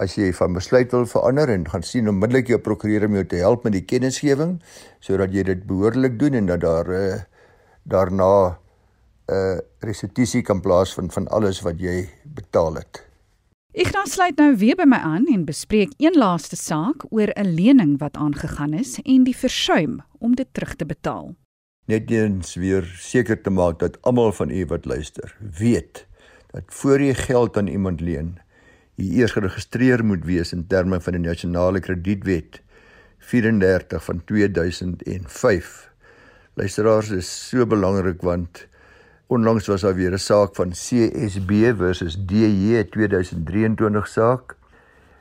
as 0.00 0.16
jy 0.16 0.30
van 0.32 0.56
besluit 0.56 0.92
wil 0.92 1.06
verander 1.06 1.50
en 1.52 1.68
gaan 1.68 1.82
sien 1.82 2.08
onmiddellik 2.08 2.48
jou 2.48 2.58
prokureur 2.58 3.04
om 3.06 3.14
jou 3.14 3.26
te 3.26 3.42
help 3.42 3.64
met 3.64 3.76
die 3.76 3.84
kennisgewing 3.84 4.60
sodat 5.00 5.32
jy 5.32 5.42
dit 5.42 5.66
behoorlik 5.68 6.18
doen 6.18 6.34
en 6.34 6.46
dat 6.46 6.60
daar 6.64 6.88
uh, 6.88 7.20
daarna 7.84 8.56
'n 9.30 9.32
uh, 9.32 9.58
restituisie 9.80 10.42
kan 10.42 10.60
plaasvind 10.60 11.12
van 11.12 11.28
alles 11.28 11.60
wat 11.60 11.78
jy 11.80 12.08
betaal 12.24 12.74
het. 12.74 13.04
Ek 13.72 13.86
gaan 13.94 14.06
sluit 14.06 14.36
nou 14.36 14.56
weer 14.56 14.74
by 14.74 14.84
my 14.84 14.96
aan 14.96 15.26
en 15.30 15.44
bespreek 15.44 15.92
een 15.96 16.16
laaste 16.18 16.56
saak 16.56 17.04
oor 17.10 17.30
'n 17.36 17.54
lening 17.54 17.98
wat 17.98 18.16
aangegaan 18.16 18.72
is 18.72 18.98
en 19.04 19.24
die 19.24 19.36
versuim 19.36 20.02
om 20.18 20.34
dit 20.34 20.48
terug 20.52 20.74
te 20.74 20.86
betaal. 20.86 21.36
Net 21.86 22.10
eens 22.10 22.54
weer 22.54 22.84
seker 22.98 23.40
te 23.42 23.50
maak 23.50 23.78
dat 23.78 24.02
almal 24.02 24.32
van 24.32 24.50
u 24.50 24.66
wat 24.66 24.84
luister, 24.84 25.36
weet 25.58 26.09
dat 26.52 26.62
voor 26.66 27.00
jy 27.00 27.14
geld 27.14 27.56
aan 27.56 27.66
iemand 27.66 28.00
leen, 28.00 28.38
jy 28.94 29.20
eers 29.20 29.32
geregistreer 29.36 30.04
moet 30.04 30.24
wees 30.24 30.52
in 30.52 30.66
terme 30.66 31.00
van 31.00 31.16
die 31.16 31.22
nasionale 31.22 31.80
kredietwet 31.80 32.60
34 33.30 34.04
van 34.04 34.24
2005. 34.24 35.90
Luisteraars 36.54 37.10
is 37.10 37.30
so 37.48 37.66
belangrik 37.66 38.22
want 38.22 38.66
Onlangs 39.30 39.66
was 39.66 39.80
daar 39.80 39.94
weer 39.94 40.12
'n 40.12 40.18
saak 40.18 40.54
van 40.54 40.70
CSB 40.70 41.50
versus 41.76 42.16
DJ 42.26 42.82
2023 42.82 44.08
saak. 44.08 44.56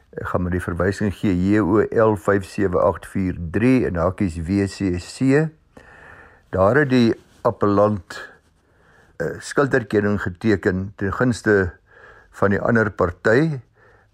Ek 0.09 0.27
gaan 0.27 0.43
met 0.43 0.51
die 0.51 0.61
verwysing 0.61 1.13
gee 1.13 1.49
JOL 1.49 2.15
57843 2.17 3.83
en 3.85 3.95
hakies 3.95 4.37
WCC. 4.41 5.49
Daar 6.49 6.75
het 6.75 6.89
die 6.89 7.13
appellant 7.41 8.29
skulderkenning 9.39 10.21
geteken 10.21 10.93
ten 10.95 11.13
gunste 11.13 11.73
van 12.39 12.53
die 12.53 12.61
ander 12.61 12.91
party 12.91 13.59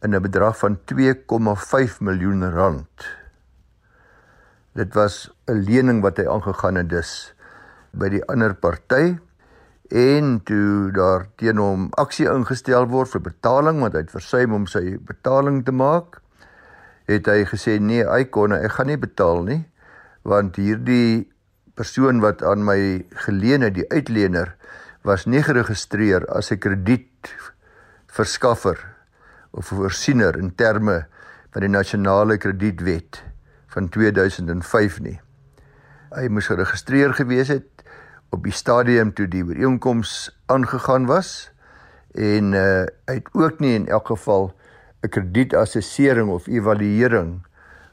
in 0.02 0.16
'n 0.16 0.22
bedrag 0.22 0.58
van 0.58 0.80
2,5 0.86 2.00
miljoen 2.00 2.52
rand. 2.52 3.06
Dit 4.74 4.94
was 4.94 5.32
'n 5.48 5.64
lening 5.64 6.02
wat 6.02 6.18
hy 6.18 6.28
aangegaan 6.28 6.76
het 6.76 6.90
dus 6.90 7.34
by 7.92 8.10
die 8.10 8.26
ander 8.26 8.54
party 8.54 9.18
en 9.90 10.42
toe 10.44 10.92
daar 10.92 11.28
teen 11.36 11.58
hom 11.58 11.88
aksie 11.92 12.26
ingestel 12.26 12.88
word 12.88 13.10
vir 13.10 13.22
betaling 13.22 13.80
want 13.80 13.94
hy 13.94 14.00
het 14.00 14.12
versuim 14.12 14.54
om 14.54 14.66
sy 14.68 14.98
betaling 14.98 15.64
te 15.66 15.72
maak 15.72 16.22
het 17.06 17.28
hy 17.30 17.46
gesê 17.46 17.78
nee 17.80 18.04
hy 18.04 18.24
kon 18.26 18.52
ek 18.52 18.72
gaan 18.72 18.88
nie 18.88 18.98
betaal 18.98 19.44
nie 19.44 19.62
want 20.24 20.56
hierdie 20.56 21.30
persoon 21.76 22.22
wat 22.24 22.42
aan 22.44 22.66
my 22.66 23.06
geleen 23.28 23.62
het 23.62 23.76
die 23.78 23.88
uitlener 23.92 24.56
was 25.06 25.26
nie 25.26 25.44
geregistreer 25.44 26.26
as 26.34 26.52
'n 26.52 26.60
kredietverskaffer 26.60 28.96
of 29.52 29.66
voorsiener 29.66 30.38
in 30.38 30.56
terme 30.56 31.06
van 31.52 31.62
die 31.62 31.70
nasionale 31.70 32.38
kredietwet 32.38 33.24
van 33.68 33.90
2005 33.90 35.00
nie 35.00 35.20
hy 36.16 36.28
moes 36.28 36.48
geregistreer 36.48 37.14
gewees 37.14 37.48
het 37.48 37.84
op 38.32 38.44
die 38.44 38.54
stadium 38.54 39.14
toe 39.14 39.28
die 39.28 39.44
ooreenkoms 39.44 40.40
aangegaan 40.46 41.06
was 41.06 41.52
en 42.16 42.54
uh 42.54 42.86
hy 43.06 43.16
het 43.20 43.28
ook 43.34 43.60
nie 43.60 43.76
in 43.76 43.88
elk 43.88 44.08
geval 44.08 44.54
'n 45.04 45.10
kredietassessering 45.10 46.30
of 46.30 46.48
evaluering 46.48 47.46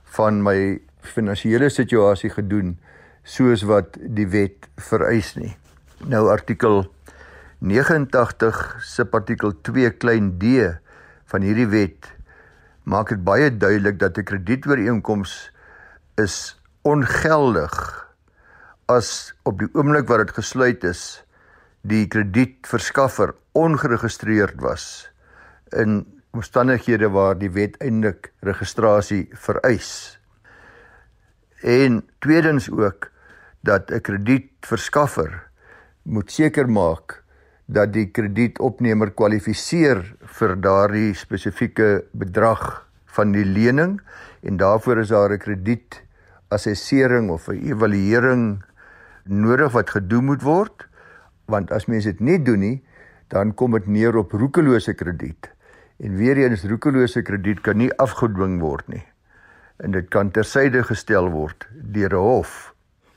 van 0.04 0.42
my 0.42 0.80
finansiële 1.00 1.68
situasie 1.68 2.30
gedoen 2.30 2.78
soos 3.22 3.62
wat 3.62 3.98
die 4.00 4.26
wet 4.26 4.68
vereis 4.76 5.34
nie. 5.34 5.56
Nou 6.06 6.30
artikel 6.30 6.92
89 7.62 8.82
subartikel 8.82 9.52
2 9.62 9.90
klein 10.02 10.32
d 10.42 10.66
van 11.30 11.44
hierdie 11.46 11.68
wet 11.70 12.08
maak 12.82 13.12
dit 13.14 13.22
baie 13.22 13.52
duidelik 13.54 14.00
dat 14.00 14.18
'n 14.18 14.26
kredietooreenkoms 14.26 15.52
is 16.18 16.58
ongeldig 16.82 17.76
as 18.90 19.30
op 19.46 19.62
die 19.62 19.70
oomblik 19.78 20.10
wat 20.10 20.26
dit 20.26 20.34
gesluit 20.34 20.82
is 20.84 21.22
die 21.86 22.08
kredietverskaffer 22.10 23.34
ongeregistreerd 23.54 24.58
was 24.58 25.10
in 25.70 26.02
omstandighede 26.34 27.08
waar 27.14 27.38
die 27.38 27.50
wet 27.50 27.78
eintlik 27.78 28.32
registrasie 28.40 29.28
vereis. 29.32 30.18
En 31.62 32.02
tweedens 32.18 32.70
ook 32.70 33.10
dat 33.60 33.90
'n 33.90 34.00
kredietverskaffer 34.00 35.46
moet 36.02 36.30
seker 36.30 36.66
maak 36.68 37.21
dat 37.72 37.92
die 37.92 38.06
kredietopnemer 38.10 39.12
kwalifiseer 39.16 40.02
vir 40.38 40.56
daardie 40.60 41.14
spesifieke 41.14 42.04
bedrag 42.12 42.86
van 43.16 43.32
die 43.32 43.44
lening 43.44 44.00
en 44.42 44.56
daarvoor 44.60 44.98
is 45.04 45.08
daar 45.08 45.32
'n 45.32 45.38
krediet 45.38 46.02
assessering 46.48 47.30
of 47.30 47.48
'n 47.48 47.60
evaluering 47.72 48.62
nodig 49.24 49.72
wat 49.72 49.90
gedoen 49.90 50.24
moet 50.24 50.42
word 50.42 50.88
want 51.46 51.72
as 51.72 51.86
mense 51.86 52.08
dit 52.08 52.20
nie 52.20 52.42
doen 52.42 52.60
nie 52.60 52.82
dan 53.32 53.54
kom 53.56 53.72
dit 53.76 53.88
neer 53.88 54.16
op 54.20 54.34
roekelose 54.36 54.94
krediet. 54.94 55.48
En 56.02 56.16
weer 56.16 56.36
eens 56.42 56.66
roekelose 56.68 57.22
krediet 57.24 57.62
kan 57.64 57.80
nie 57.80 57.90
afgedwing 58.02 58.58
word 58.60 58.88
nie. 58.92 59.04
En 59.82 59.96
dit 59.96 60.08
kan 60.12 60.30
tersyde 60.30 60.84
gestel 60.84 61.30
word 61.32 61.66
deur 61.72 62.12
'n 62.12 62.24
hof. 62.26 62.74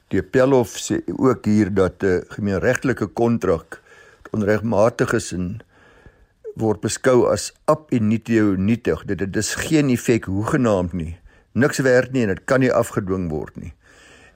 Die 0.07 0.19
appelhof 0.19 0.77
sê 0.77 1.01
ook 1.17 1.45
hier 1.45 1.74
dat 1.74 2.03
'n 2.03 2.24
gemeenregtelike 2.29 3.07
kontrak 3.07 3.81
onregmatig 4.36 5.13
is 5.18 5.32
en 5.36 5.62
word 6.60 6.84
beskou 6.84 7.25
as 7.32 7.50
ab 7.72 7.92
initio 7.96 8.56
nietig. 8.56 9.04
Dit 9.08 9.24
dit 9.24 9.39
is 9.42 9.56
geen 9.60 9.92
effek 9.94 10.30
hoegenaamd 10.32 10.94
nie. 10.94 11.15
Niks 11.56 11.82
werd 11.84 12.13
nie 12.13 12.24
en 12.25 12.34
dit 12.34 12.46
kan 12.48 12.63
nie 12.63 12.72
afgedwing 12.72 13.30
word 13.32 13.56
nie. 13.60 13.74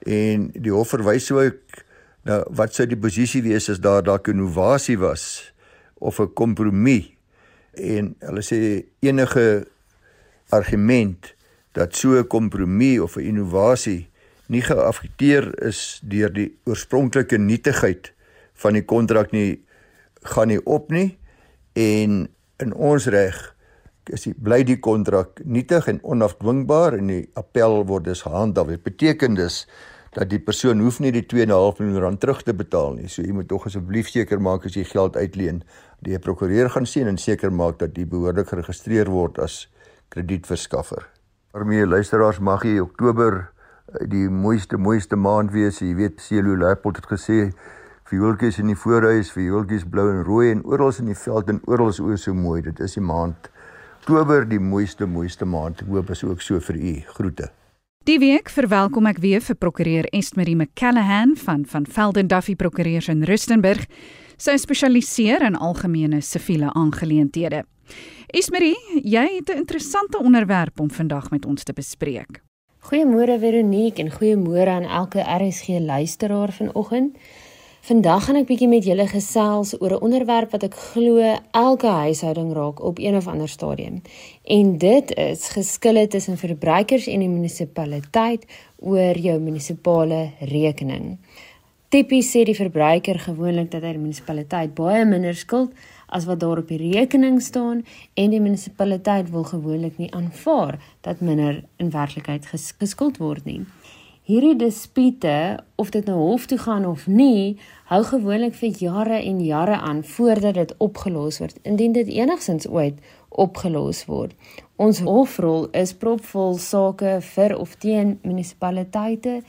En 0.08 0.50
die 0.56 0.72
hof 0.72 0.92
verwys 0.94 1.30
ook 1.32 1.80
nou 2.28 2.40
wat 2.56 2.76
sou 2.76 2.86
die 2.88 3.00
posisie 3.00 3.42
wees 3.44 3.70
as 3.72 3.80
daar 3.80 4.04
dalk 4.04 4.28
'n 4.28 4.36
innovasie 4.36 4.98
was 4.98 5.52
of 5.98 6.20
'n 6.20 6.32
kompromie. 6.34 7.16
En 7.74 8.14
hulle 8.18 8.42
sê 8.42 8.84
enige 9.00 9.66
argument 10.50 11.34
dat 11.72 11.96
so 11.96 12.18
'n 12.18 12.26
kompromie 12.26 13.02
of 13.02 13.16
'n 13.16 13.24
innovasie 13.24 14.08
nie 14.46 14.62
geaffekteer 14.62 15.62
is 15.62 16.00
deur 16.02 16.32
die 16.32 16.50
oorspronklike 16.64 17.38
nietigheid 17.38 18.12
van 18.54 18.72
die 18.72 18.84
kontrak 18.84 19.30
nie 19.32 19.62
gaan 20.22 20.48
nie 20.48 20.60
op 20.66 20.90
nie 20.92 21.18
en 21.72 22.28
in 22.60 22.74
ons 22.74 23.06
reg 23.06 23.38
is 24.10 24.26
die 24.26 24.34
bly 24.34 24.62
die 24.66 24.78
kontrak 24.82 25.40
nietig 25.44 25.86
en 25.90 26.00
onafdwingbaar 26.02 26.96
en 26.98 27.10
die 27.12 27.22
appel 27.38 27.84
word 27.86 28.08
dus 28.08 28.24
gehandhaaf. 28.26 28.72
Dit 28.72 28.82
beteken 28.82 29.36
dus 29.38 29.66
dat 30.16 30.30
die 30.32 30.40
persoon 30.42 30.80
hoef 30.82 30.98
nie 31.00 31.12
die 31.14 31.22
2.5 31.22 31.78
miljoen 31.78 32.02
rand 32.02 32.20
terug 32.20 32.42
te 32.42 32.54
betaal 32.56 32.96
nie. 32.98 33.08
So 33.08 33.22
jy 33.22 33.34
moet 33.36 33.48
tog 33.48 33.68
asseblief 33.68 34.10
seker 34.10 34.42
maak 34.42 34.66
as 34.66 34.74
jy 34.74 34.84
geld 34.88 35.16
uitleen, 35.16 35.62
die 36.02 36.18
prokureur 36.18 36.70
gaan 36.72 36.88
sien 36.88 37.10
en 37.10 37.20
seker 37.20 37.52
maak 37.54 37.78
dat 37.82 37.96
jy 37.98 38.08
behoorlik 38.10 38.50
geregistreer 38.50 39.10
word 39.12 39.38
as 39.38 39.68
kredietverskaffer. 40.10 41.06
Daarmee 41.54 41.86
luisteraars 41.86 42.40
mag 42.42 42.64
jy 42.66 42.80
Oktober 42.82 43.38
eh, 43.44 44.06
die 44.10 44.26
mooiste 44.30 44.78
mooiste 44.78 45.16
maand 45.16 45.54
wees. 45.54 45.78
Jy 45.82 45.94
weet 45.98 46.22
Celo 46.22 46.56
Leopold 46.58 46.98
het 46.98 47.10
gesê 47.10 47.40
viooltjies 48.10 48.58
in 48.58 48.72
die 48.72 48.78
voorhuis, 48.78 49.30
viooltjies 49.30 49.84
blou 49.86 50.08
en 50.10 50.24
rooi 50.26 50.50
en 50.50 50.64
oral 50.66 50.90
in 50.98 51.12
die 51.12 51.18
veld 51.18 51.50
en 51.52 51.60
oral 51.70 51.92
is 51.92 52.00
o 52.02 52.16
so 52.18 52.34
mooi. 52.34 52.60
Dit 52.66 52.80
is 52.82 52.96
die 52.98 53.04
maand 53.04 53.50
Oktober, 54.00 54.46
die 54.48 54.58
mooiste 54.58 55.06
mooiste 55.06 55.46
maand. 55.46 55.84
Ek 55.84 55.90
hoop 55.92 56.10
is 56.10 56.24
ook 56.24 56.40
so 56.42 56.58
vir 56.66 56.76
u. 56.76 56.94
Groete. 57.14 57.50
Die 58.08 58.16
week 58.18 58.48
verwelkom 58.50 59.06
ek 59.06 59.20
weer 59.22 59.42
vir 59.44 59.58
prokureur 59.60 60.08
Estmarie 60.16 60.56
McCallahan 60.56 61.36
van 61.38 61.66
van 61.68 61.86
Velden 61.86 62.30
Duffy 62.32 62.56
Prokureurs 62.58 63.10
in 63.12 63.22
Rustenburg. 63.28 63.84
Sy 64.40 64.56
spesialiseer 64.58 65.44
in 65.46 65.58
algemene 65.60 66.22
siviele 66.24 66.72
aangeleenthede. 66.74 67.62
Estmarie, 68.32 68.74
jy 69.04 69.26
het 69.36 69.50
'n 69.50 69.62
interessante 69.62 70.18
onderwerp 70.18 70.80
om 70.80 70.90
vandag 70.90 71.30
met 71.30 71.46
ons 71.46 71.62
te 71.62 71.72
bespreek. 71.72 72.42
Goeiemôre 72.80 73.38
Veronique 73.38 74.02
en 74.02 74.10
goeiemôre 74.10 74.68
aan 74.68 74.88
elke 74.88 75.20
RSG 75.20 75.78
luisteraar 75.78 76.52
vanoggend. 76.52 77.16
Vandag 77.80 78.26
gaan 78.26 78.36
ek 78.36 78.44
bietjie 78.50 78.66
met 78.68 78.84
julle 78.84 79.06
gesels 79.08 79.70
oor 79.80 79.94
'n 79.96 80.04
onderwerp 80.04 80.50
wat 80.52 80.64
ek 80.68 80.74
glo 80.92 81.16
elke 81.50 81.86
huishouding 81.88 82.52
raak 82.52 82.82
op 82.84 82.98
een 82.98 83.16
of 83.16 83.26
ander 83.26 83.48
stadium. 83.48 84.02
En 84.44 84.78
dit 84.78 85.14
is 85.16 85.48
geskille 85.48 86.06
tussen 86.06 86.36
verbruikers 86.36 87.06
en 87.06 87.20
die 87.20 87.28
munisipaliteit 87.28 88.44
oor 88.76 89.16
jou 89.18 89.38
munisipale 89.40 90.30
rekening. 90.40 91.18
Tipies 91.88 92.30
sê 92.30 92.44
die 92.44 92.54
verbruiker 92.54 93.18
gewoonlik 93.18 93.70
dat 93.70 93.82
hy 93.82 93.92
die 93.92 94.04
munisipaliteit 94.04 94.74
baie 94.74 95.04
minder 95.04 95.34
skuld 95.34 95.72
as 96.06 96.24
wat 96.24 96.40
daar 96.40 96.58
op 96.58 96.68
die 96.68 96.92
rekening 96.92 97.40
staan 97.42 97.84
en 98.14 98.30
die 98.30 98.40
munisipaliteit 98.40 99.30
wil 99.30 99.44
gewoonlik 99.44 99.98
nie 99.98 100.12
aanvaar 100.12 100.78
dat 101.00 101.20
minder 101.20 101.64
in 101.76 101.90
werklikheid 101.90 102.46
geskuld 102.78 103.16
word 103.16 103.44
nie. 103.44 103.64
Hierdie 104.30 104.54
dispute, 104.54 105.58
of 105.74 105.88
dit 105.90 106.06
nou 106.06 106.16
hof 106.20 106.44
toe 106.46 106.58
gaan 106.62 106.84
of 106.86 107.08
nie, 107.10 107.56
hou 107.90 107.98
gewoonlik 108.06 108.54
vir 108.60 108.76
jare 108.78 109.16
en 109.26 109.40
jare 109.42 109.80
aan 109.82 110.04
voordat 110.06 110.54
dit 110.54 110.74
opgelos 110.78 111.40
word, 111.42 111.56
indien 111.66 111.96
dit 111.96 112.12
enigsins 112.14 112.68
ooit 112.70 113.00
opgelos 113.42 114.04
word. 114.06 114.36
Ons 114.78 115.00
hofrol 115.02 115.66
is 115.74 115.90
propvol 115.98 116.60
sake 116.62 117.16
vir 117.32 117.56
of 117.58 117.74
teen 117.82 118.20
munisipaliteite 118.22 119.40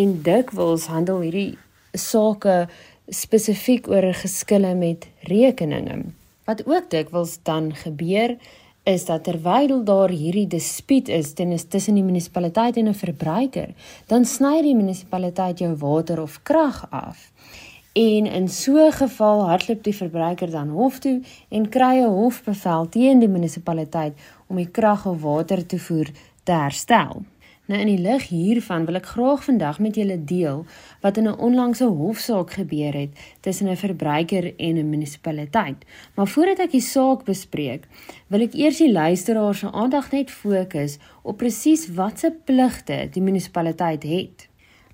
en 0.00 0.16
dikwels 0.24 0.88
handel 0.88 1.20
hierdie 1.26 1.58
sake 1.92 2.56
spesifiek 3.12 3.92
oor 3.92 4.14
geskille 4.22 4.72
met 4.80 5.10
rekeninge. 5.28 6.06
Wat 6.48 6.64
ook 6.64 6.88
dikwels 6.94 7.36
dan 7.44 7.74
gebeur 7.84 8.38
is 8.82 9.04
dat 9.04 9.24
terwyl 9.24 9.84
daar 9.84 10.10
hierdie 10.10 10.46
dispuut 10.46 11.08
is 11.08 11.34
tussen 11.34 11.94
die 11.94 12.02
munisipaliteit 12.02 12.76
en 12.76 12.88
'n 12.88 12.94
verbruiker, 12.94 13.74
dan 14.06 14.24
sny 14.24 14.62
die 14.62 14.74
munisipaliteit 14.74 15.58
jou 15.58 15.76
water 15.76 16.22
of 16.22 16.42
krag 16.42 16.86
af. 16.90 17.32
En 17.92 18.26
in 18.26 18.48
so 18.48 18.86
'n 18.86 18.92
geval 18.92 19.46
hardloop 19.48 19.82
die 19.84 19.96
verbruiker 19.96 20.50
dan 20.50 20.68
hof 20.68 20.98
toe 20.98 21.20
en 21.48 21.68
kry 21.68 21.98
'n 22.00 22.08
hofbevel 22.08 22.88
teen 22.88 23.18
die 23.18 23.28
munisipaliteit 23.28 24.14
om 24.46 24.56
die 24.56 24.70
krag 24.70 25.06
of 25.06 25.20
water 25.22 25.66
toevoer 25.66 26.08
te 26.42 26.52
herstel. 26.52 27.22
Nou 27.70 27.78
in 27.78 27.86
die 27.86 28.00
lig 28.02 28.24
hiervan 28.26 28.88
wil 28.88 28.98
ek 28.98 29.12
graag 29.12 29.44
vandag 29.46 29.76
met 29.78 29.94
julle 29.94 30.16
deel 30.26 30.64
wat 31.04 31.16
in 31.20 31.28
'n 31.30 31.38
onlangse 31.46 31.86
hofsaak 31.86 32.50
gebeur 32.58 32.94
het 32.94 33.12
tussen 33.40 33.68
'n 33.70 33.76
verbruiker 33.76 34.54
en 34.56 34.78
'n 34.78 34.90
munisipaliteit. 34.90 35.84
Maar 36.14 36.26
voordat 36.26 36.58
ek 36.58 36.70
die 36.70 36.80
saak 36.80 37.24
bespreek, 37.24 37.86
wil 38.26 38.40
ek 38.40 38.54
eers 38.54 38.78
die 38.78 38.92
luisteraars 38.92 39.58
se 39.58 39.72
aandag 39.72 40.10
net 40.10 40.30
fokus 40.30 40.98
op 41.22 41.36
presies 41.36 41.88
watse 41.94 42.34
pligte 42.44 43.08
die 43.12 43.22
munisipaliteit 43.22 44.02
het. 44.02 44.51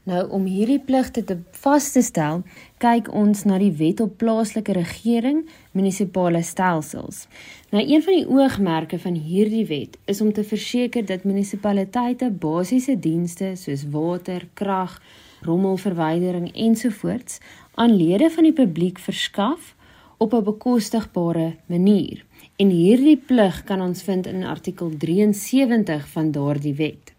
Nou 0.09 0.23
om 0.33 0.47
hierdie 0.49 0.79
pligte 0.81 1.21
te 1.21 1.35
vas 1.61 1.91
te 1.93 2.01
stel, 2.01 2.39
kyk 2.81 3.11
ons 3.13 3.43
na 3.45 3.59
die 3.61 3.75
Wet 3.77 3.99
op 4.01 4.15
Plaaslike 4.17 4.73
Regering 4.73 5.43
Munisipale 5.77 6.41
Stelsels. 6.47 7.27
Nou 7.75 7.83
een 7.83 8.01
van 8.07 8.17
die 8.17 8.25
oogmerke 8.25 8.97
van 9.03 9.19
hierdie 9.21 9.67
wet 9.69 9.99
is 10.09 10.23
om 10.25 10.31
te 10.33 10.47
verseker 10.49 11.05
dat 11.05 11.27
munisipaliteite 11.29 12.31
basiese 12.31 12.97
dienste 12.97 13.51
soos 13.61 13.85
water, 13.93 14.47
krag, 14.57 14.97
rommelverwydering 15.45 16.55
ensovoorts 16.57 17.43
aan 17.75 17.93
lede 17.93 18.31
van 18.33 18.49
die 18.49 18.57
publiek 18.57 19.03
verskaf 19.11 19.75
op 20.17 20.33
'n 20.33 20.49
bekostigbare 20.49 21.57
manier. 21.67 22.25
En 22.57 22.71
hierdie 22.71 23.21
plig 23.27 23.65
kan 23.65 23.81
ons 23.81 24.03
vind 24.03 24.27
in 24.27 24.45
artikel 24.45 24.91
73 24.97 26.09
van 26.09 26.31
daardie 26.31 26.75
wet. 26.75 27.18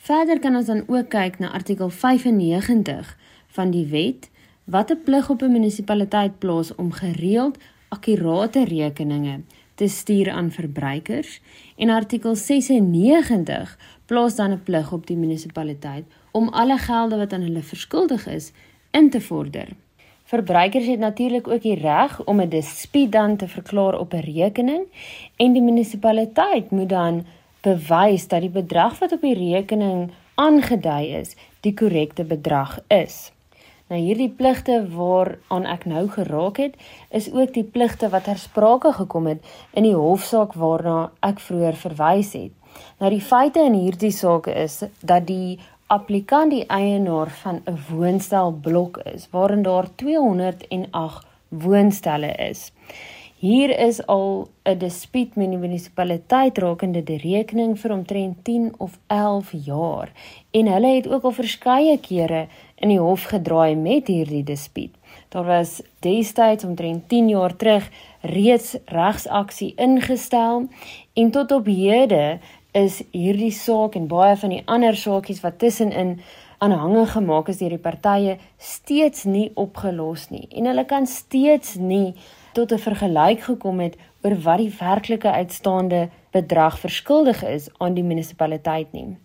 Verder 0.00 0.38
kan 0.40 0.54
ons 0.56 0.66
dan 0.66 0.86
ook 0.88 1.10
kyk 1.12 1.34
na 1.38 1.50
artikel 1.52 1.90
95 1.92 3.08
van 3.52 3.70
die 3.70 3.84
wet 3.92 4.30
wat 4.64 4.90
'n 4.90 5.02
plig 5.04 5.28
op 5.30 5.42
'n 5.42 5.52
munisipaliteit 5.52 6.38
plaas 6.38 6.74
om 6.74 6.92
gereeld 6.92 7.58
akkurate 7.88 8.64
rekeninge 8.64 9.40
te 9.74 9.88
stuur 9.88 10.30
aan 10.30 10.50
verbruikers 10.50 11.40
en 11.76 11.90
artikel 11.90 12.34
96 12.34 13.78
plaas 14.06 14.34
dan 14.36 14.50
'n 14.52 14.62
plig 14.62 14.92
op 14.92 15.06
die 15.06 15.16
munisipaliteit 15.16 16.04
om 16.30 16.48
alle 16.48 16.78
gelde 16.78 17.16
wat 17.16 17.32
aan 17.32 17.42
hulle 17.42 17.62
verskuldig 17.62 18.26
is 18.26 18.52
in 18.90 19.10
te 19.10 19.20
vorder. 19.20 19.68
Verbruikers 20.24 20.86
het 20.86 20.98
natuurlik 20.98 21.48
ook 21.48 21.62
die 21.62 21.74
reg 21.74 22.24
om 22.24 22.40
'n 22.40 22.48
dispuut 22.48 23.12
dan 23.12 23.36
te 23.36 23.48
verklaar 23.48 23.98
op 23.98 24.12
'n 24.12 24.32
rekening 24.32 24.82
en 25.36 25.52
die 25.52 25.62
munisipaliteit 25.62 26.70
moet 26.70 26.88
dan 26.88 27.24
bewys 27.64 28.28
dat 28.28 28.40
die 28.40 28.52
bedrag 28.52 28.98
wat 28.98 29.12
op 29.12 29.20
die 29.20 29.36
rekening 29.36 30.10
aangedui 30.34 31.12
is, 31.20 31.36
die 31.60 31.74
korrekte 31.74 32.24
bedrag 32.24 32.78
is. 32.88 33.30
Nou 33.90 33.98
hierdie 33.98 34.30
pligte 34.30 34.76
waaraan 34.92 35.64
ek 35.66 35.84
nou 35.90 36.04
geraak 36.08 36.60
het, 36.62 36.76
is 37.10 37.26
ook 37.32 37.50
die 37.56 37.66
pligte 37.66 38.08
wat 38.12 38.28
ter 38.28 38.38
sprake 38.38 38.92
gekom 38.94 39.26
het 39.26 39.42
in 39.74 39.82
die 39.88 39.96
hofsaak 39.98 40.54
waarna 40.54 41.10
ek 41.26 41.42
vroeër 41.42 41.78
verwys 41.80 42.32
het. 42.38 42.54
Nou 43.02 43.10
die 43.10 43.24
feite 43.24 43.64
in 43.66 43.74
hierdie 43.74 44.14
saak 44.14 44.46
is 44.46 44.84
dat 45.02 45.26
die 45.26 45.58
applikant 45.90 46.54
die 46.54 46.66
eienaar 46.70 47.34
van 47.42 47.62
'n 47.66 47.78
woonstelblok 47.88 49.00
is 49.10 49.26
waarin 49.34 49.62
daar 49.62 49.88
208 49.94 51.26
woonstelle 51.48 52.32
is. 52.50 52.70
Hier 53.40 53.70
is 53.78 54.06
al 54.06 54.48
'n 54.68 54.78
dispuut 54.78 55.36
met 55.36 55.48
die 55.48 55.58
munisipaliteit 55.58 56.58
rakende 56.58 57.00
die 57.02 57.16
rekening 57.16 57.78
vir 57.80 57.92
omtrent 57.92 58.44
10 58.44 58.74
of 58.76 58.98
11 59.06 59.52
jaar 59.64 60.10
en 60.50 60.66
hulle 60.66 60.90
het 60.94 61.08
ook 61.08 61.22
al 61.24 61.32
verskeie 61.32 61.94
kere 61.98 62.42
in 62.76 62.88
die 62.88 62.98
hof 63.00 63.22
gedraai 63.30 63.76
met 63.76 64.06
hierdie 64.12 64.44
dispuut. 64.44 64.92
Daar 65.28 65.44
was 65.44 65.80
destyds 66.00 66.64
omtrent 66.64 67.08
10 67.08 67.28
jaar 67.28 67.56
terug 67.56 67.88
reeds 68.20 68.76
regsaksie 68.84 69.72
ingestel 69.76 70.68
en 71.14 71.30
tot 71.30 71.52
op 71.52 71.66
hede 71.66 72.38
is 72.72 73.02
hierdie 73.10 73.52
saak 73.52 73.94
en 73.94 74.06
baie 74.06 74.36
van 74.36 74.50
die 74.50 74.62
ander 74.66 74.96
saakies 74.96 75.40
wat 75.40 75.58
tussenin 75.58 76.20
aanhange 76.58 77.06
gemaak 77.06 77.48
is 77.48 77.58
deur 77.58 77.72
die 77.72 77.84
partye 77.88 78.36
steeds 78.58 79.24
nie 79.24 79.48
opgelos 79.54 80.28
nie 80.28 80.44
en 80.50 80.68
hulle 80.68 80.84
kan 80.84 81.06
steeds 81.06 81.74
nie 81.80 82.14
tot 82.52 82.72
'n 82.72 82.78
vergelyk 82.78 83.40
gekom 83.40 83.80
het 83.80 83.96
oor 84.22 84.36
wat 84.42 84.58
die 84.58 84.74
werklike 84.78 85.30
uitstaande 85.30 86.08
bedrag 86.30 86.78
verskuldig 86.78 87.44
is 87.44 87.68
aan 87.78 87.94
die 87.94 88.04
munisipaliteit 88.04 88.92
nie. 88.92 89.16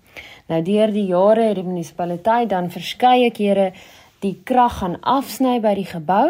Nou 0.48 0.62
deur 0.62 0.92
die 0.92 1.06
jare 1.06 1.44
het 1.50 1.56
die 1.56 1.64
munisipaliteit 1.64 2.50
dan 2.50 2.72
verskeie 2.72 3.32
kere 3.32 3.72
die 4.20 4.42
krag 4.44 4.78
gaan 4.78 4.98
afsny 5.02 5.60
by 5.60 5.74
die 5.76 5.90
gebou 5.90 6.30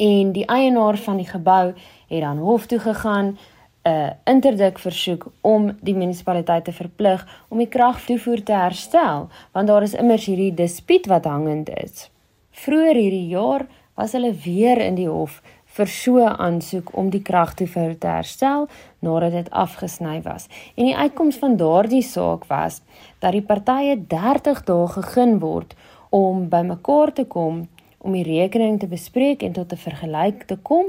en 0.00 0.32
die 0.32 0.46
eienaar 0.46 0.96
van 0.96 1.16
die 1.16 1.28
gebou 1.28 1.72
het 2.08 2.20
dan 2.20 2.38
hof 2.38 2.66
toe 2.66 2.78
gegaan 2.78 3.36
'n 3.80 3.88
uh, 3.88 4.10
interdik 4.24 4.78
versoek 4.78 5.26
om 5.40 5.76
die 5.80 5.94
munisipaliteit 5.94 6.64
te 6.64 6.72
verplig 6.72 7.26
om 7.48 7.58
die 7.58 7.68
kragtoevoer 7.68 8.42
te 8.42 8.52
herstel 8.52 9.28
want 9.52 9.66
daar 9.66 9.82
is 9.82 9.94
immers 9.94 10.26
hierdie 10.26 10.54
dispuut 10.54 11.06
wat 11.06 11.24
hangend 11.24 11.70
is. 11.84 12.10
Vroeger 12.50 12.94
hierdie 12.94 13.28
jaar 13.28 13.66
was 13.94 14.12
hulle 14.12 14.34
weer 14.44 14.78
in 14.78 14.94
die 14.94 15.08
hof 15.08 15.42
vir 15.76 15.86
so 15.86 16.18
'n 16.18 16.36
aansoek 16.46 16.96
om 16.96 17.10
die 17.10 17.22
kragtoevoer 17.22 17.98
te 17.98 18.06
herstel 18.06 18.68
nadat 18.98 19.32
dit 19.32 19.50
afgesny 19.50 20.22
was. 20.22 20.48
En 20.74 20.84
die 20.84 20.96
uitkoms 20.96 21.36
van 21.36 21.56
daardie 21.56 22.02
saak 22.02 22.44
was 22.44 22.82
dat 23.18 23.32
die 23.32 23.42
partye 23.42 24.06
30 24.06 24.64
dae 24.64 24.86
gegee 24.88 25.38
word 25.38 25.74
om 26.10 26.48
bymekaar 26.48 27.12
te 27.12 27.24
kom 27.24 27.68
om 27.98 28.12
die 28.12 28.24
rekening 28.24 28.78
te 28.80 28.86
bespreek 28.86 29.42
en 29.42 29.52
tot 29.52 29.72
'n 29.72 29.76
vergelyk 29.76 30.42
te 30.46 30.56
kom 30.56 30.86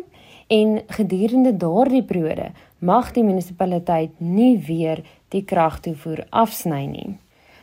en 0.48 0.82
gedurende 0.88 1.58
daardie 1.58 2.04
periode 2.04 2.52
mag 2.80 3.12
die 3.12 3.24
munisipaliteit 3.24 4.12
nie 4.18 4.58
weer 4.58 5.04
die 5.30 5.44
kragtoevoer 5.44 6.26
afsny 6.30 6.86
nie. 6.86 7.18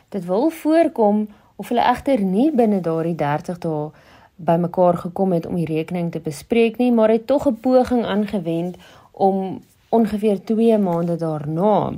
Dit 0.09 0.25
wil 0.25 0.49
voorkom 0.49 1.27
of 1.55 1.69
hulle 1.69 1.83
egter 1.83 2.21
nie 2.21 2.51
binne 2.51 2.79
daardie 2.81 3.15
30 3.15 3.59
dae 3.59 3.91
bymekaar 4.39 4.97
gekom 4.97 5.31
het 5.35 5.45
om 5.45 5.55
die 5.59 5.67
rekening 5.67 6.11
te 6.11 6.19
bespreek 6.23 6.77
nie, 6.79 6.91
maar 6.91 7.11
het 7.11 7.27
tog 7.27 7.47
'n 7.47 7.59
poging 7.59 8.05
aangewend 8.05 8.77
om 9.11 9.61
ongeveer 9.89 10.43
2 10.43 10.77
maande 10.77 11.15
daarna 11.15 11.93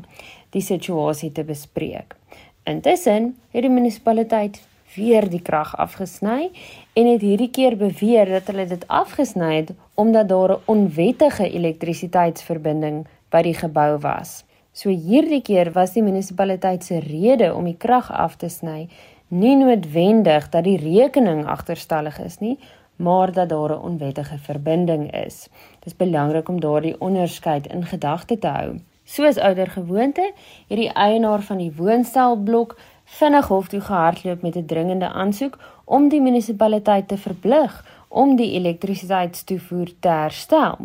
die 0.49 0.62
situasie 0.62 1.32
te 1.32 1.43
bespreek. 1.43 2.15
Intussen 2.63 3.36
het 3.51 3.62
die 3.62 3.71
munisipaliteit 3.71 4.62
weer 4.95 5.30
die 5.30 5.41
krag 5.41 5.77
afgesny 5.77 6.49
en 6.93 7.08
het 7.08 7.21
hierdie 7.21 7.49
keer 7.49 7.77
beweer 7.77 8.30
dat 8.30 8.47
hulle 8.51 8.65
dit 8.67 8.88
afgesny 8.88 9.56
het 9.56 9.71
omdat 9.93 10.30
daar 10.30 10.51
'n 10.51 10.62
onwettige 10.65 11.51
elektrisiteitsverbinding 11.51 13.06
by 13.30 13.41
die 13.41 13.54
gebou 13.54 13.97
was. 13.99 14.43
So 14.73 14.89
hierdie 14.89 15.41
keer 15.41 15.71
was 15.71 15.93
die 15.93 16.04
munisipaliteit 16.04 16.84
se 16.84 16.99
rede 16.99 17.54
om 17.56 17.63
die 17.63 17.77
krag 17.77 18.12
af 18.12 18.36
te 18.36 18.49
sny 18.49 18.88
nie 19.32 19.56
noodwendig 19.56 20.50
dat 20.52 20.63
die 20.67 20.78
rekening 20.78 21.46
agterstallig 21.48 22.20
is 22.20 22.39
nie, 22.39 22.58
maar 22.96 23.32
dat 23.32 23.50
daar 23.50 23.72
'n 23.72 23.84
onwettige 23.89 24.38
verbinding 24.38 25.12
is. 25.26 25.48
Dit 25.80 25.86
is 25.86 25.96
belangrik 25.96 26.50
om 26.50 26.60
daardie 26.60 27.00
onderskeid 27.00 27.67
in 27.67 27.86
gedagte 27.86 28.39
te 28.39 28.48
hou. 28.48 28.80
Soos 29.04 29.38
ouer 29.38 29.67
gewoonte, 29.67 30.32
het 30.67 30.78
die 30.78 30.94
eienaar 30.94 31.41
van 31.41 31.58
die 31.58 31.74
woonstelblok 31.76 32.78
vinnig 33.04 33.48
hof 33.48 33.67
toe 33.67 33.82
gehardloop 33.82 34.41
met 34.41 34.56
'n 34.56 34.65
dringende 34.65 35.10
aansoek 35.10 35.58
om 35.86 36.10
die 36.10 36.22
munisipaliteit 36.22 37.08
te 37.08 37.17
verplig 37.17 37.86
om 38.08 38.36
die 38.36 38.52
elektrisiteitstoevoer 38.52 39.88
te 40.00 40.08
herstel. 40.08 40.78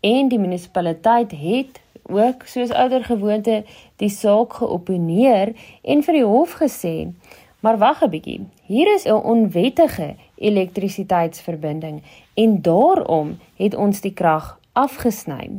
En 0.00 0.28
die 0.28 0.38
munisipaliteit 0.38 1.30
het 1.30 1.80
ook 2.02 2.42
soos 2.44 2.70
ouer 2.70 3.04
gewoonte 3.04 3.64
die 3.96 4.08
saak 4.08 4.52
geoponeer 4.52 5.52
en 5.82 6.02
vir 6.02 6.12
die 6.12 6.24
hof 6.24 6.52
gesê 6.60 7.08
Maar 7.66 7.78
wag 7.78 8.02
'n 8.02 8.10
bietjie. 8.10 8.46
Hier 8.62 8.94
is 8.94 9.04
'n 9.04 9.22
onwettige 9.32 10.14
elektrisiteitsverbinding 10.34 12.02
en 12.34 12.62
daarom 12.62 13.38
het 13.56 13.74
ons 13.74 14.00
die 14.00 14.12
krag 14.12 14.58
afgesny. 14.72 15.50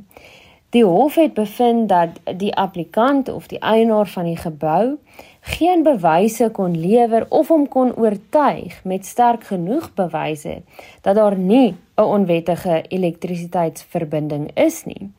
Die 0.70 0.86
hof 0.86 1.16
het 1.16 1.34
bevind 1.34 1.90
dat 1.90 2.10
die 2.38 2.56
applikant 2.56 3.30
of 3.30 3.48
die 3.48 3.60
eienaar 3.60 4.08
van 4.08 4.24
die 4.24 4.38
gebou 4.38 4.98
geen 5.42 5.84
bewyse 5.84 6.50
kon 6.52 6.80
lewer 6.80 7.26
of 7.30 7.48
hom 7.48 7.68
kon 7.68 7.96
oortuig 7.96 8.84
met 8.84 9.06
sterk 9.06 9.44
genoeg 9.44 9.94
bewyse 9.94 10.62
dat 11.02 11.16
daar 11.16 11.38
nie 11.38 11.76
'n 11.96 12.02
onwettige 12.02 12.84
elektrisiteitsverbinding 12.88 14.52
is 14.54 14.86
nie. 14.86 15.12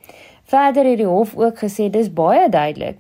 Verder 0.43 0.85
het 0.85 0.97
die 0.97 1.07
hof 1.07 1.37
ook 1.37 1.59
gesê 1.59 1.91
dis 1.91 2.13
baie 2.13 2.49
duidelik 2.49 2.97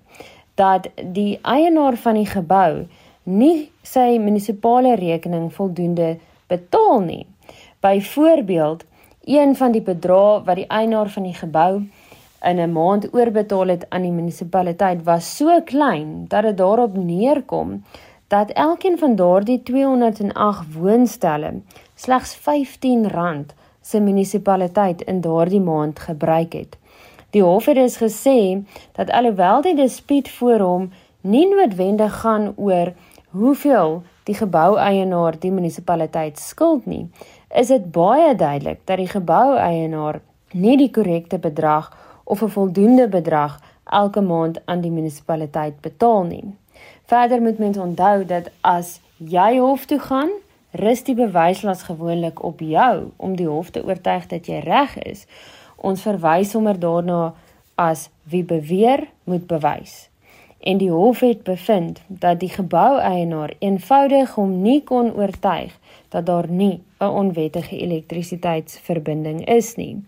dat 0.54 0.88
die 1.12 1.38
eienaar 1.42 1.96
van 1.96 2.14
die 2.14 2.26
gebou 2.26 2.86
nie 3.28 3.70
sy 3.88 4.18
munisipale 4.20 4.94
rekening 5.00 5.48
voldoende 5.54 6.16
betaal 6.46 7.00
nie. 7.00 7.26
Byvoorbeeld, 7.80 8.84
een 9.24 9.56
van 9.56 9.72
die 9.72 9.82
bedrae 9.84 10.42
wat 10.44 10.56
die 10.60 10.66
eienaar 10.66 11.08
van 11.08 11.22
die 11.28 11.36
gebou 11.36 11.72
in 12.50 12.60
'n 12.60 12.72
maand 12.72 13.08
oorbetaal 13.14 13.68
het 13.68 13.86
aan 13.88 14.02
die 14.02 14.12
munisipaliteit 14.12 15.02
was 15.04 15.36
so 15.36 15.60
klein 15.64 16.24
dat 16.28 16.42
dit 16.42 16.56
daarop 16.56 16.96
neerkom 16.96 17.84
dat 18.28 18.50
elkeen 18.50 18.98
van 18.98 19.16
daardie 19.16 19.62
208 19.62 20.74
woonstelle 20.74 21.52
slegs 21.94 22.38
R15 22.38 23.46
se 23.80 24.00
munisipaliteit 24.00 25.02
in 25.02 25.20
daardie 25.20 25.60
maand 25.60 25.98
gebruik 25.98 26.52
het. 26.52 26.76
Die 27.30 27.42
hof 27.42 27.64
het 27.64 27.74
dus 27.74 27.96
gesê 27.96 28.64
dat 28.92 29.10
alhoewel 29.10 29.62
die 29.62 29.74
dispuut 29.74 30.28
voor 30.28 30.60
hom 30.60 30.90
nie 31.20 31.48
noodwendig 31.48 32.20
gaan 32.20 32.52
oor 32.56 32.92
hoeveel 33.30 34.02
die 34.24 34.34
geboueienaar 34.34 35.38
die 35.40 35.52
munisipaliteit 35.52 36.38
skuld 36.38 36.86
nie, 36.86 37.08
is 37.48 37.68
dit 37.72 37.90
baie 37.92 38.34
duidelik 38.36 38.80
dat 38.84 39.00
die 39.00 39.08
geboueienaar 39.08 40.20
nie 40.52 40.76
die 40.76 40.90
korrekte 40.90 41.38
bedrag 41.38 41.90
of 42.24 42.42
'n 42.42 42.48
voldoende 42.48 43.08
bedrag 43.08 43.60
elke 43.84 44.20
maand 44.20 44.60
aan 44.64 44.80
die 44.80 44.90
munisipaliteit 44.90 45.80
betaal 45.80 46.22
nie. 46.24 46.44
Verder 47.04 47.40
moet 47.42 47.58
mens 47.58 47.78
onthou 47.78 48.24
dat 48.24 48.50
as 48.60 49.00
jy 49.16 49.58
hof 49.58 49.84
toe 49.84 49.98
gaan, 49.98 50.30
rus 50.70 51.02
die 51.04 51.14
bewyslas 51.14 51.82
gewoonlik 51.82 52.42
op 52.42 52.60
jou 52.60 53.10
om 53.16 53.36
die 53.36 53.48
hof 53.48 53.70
te 53.70 53.84
oortuig 53.84 54.26
dat 54.26 54.46
jy 54.46 54.58
reg 54.58 54.96
is. 54.98 55.26
Ons 55.76 56.02
verwys 56.02 56.50
sommer 56.50 56.78
daarna 56.78 57.34
as 57.74 58.10
wie 58.22 58.44
beweer 58.44 59.06
moet 59.24 59.46
bewys. 59.46 60.08
En 60.60 60.76
die 60.76 60.90
hof 60.90 61.20
het 61.20 61.42
bevind 61.42 62.00
dat 62.06 62.40
die 62.40 62.48
geboueienaar 62.48 63.54
eenvoudig 63.58 64.34
hom 64.34 64.62
nie 64.62 64.82
kon 64.82 65.14
oortuig 65.14 65.78
dat 66.08 66.26
daar 66.26 66.48
nie 66.48 66.82
'n 67.00 67.04
onwettige 67.04 67.78
elektrisiteitsverbinding 67.78 69.46
is 69.46 69.74
nie. 69.74 70.04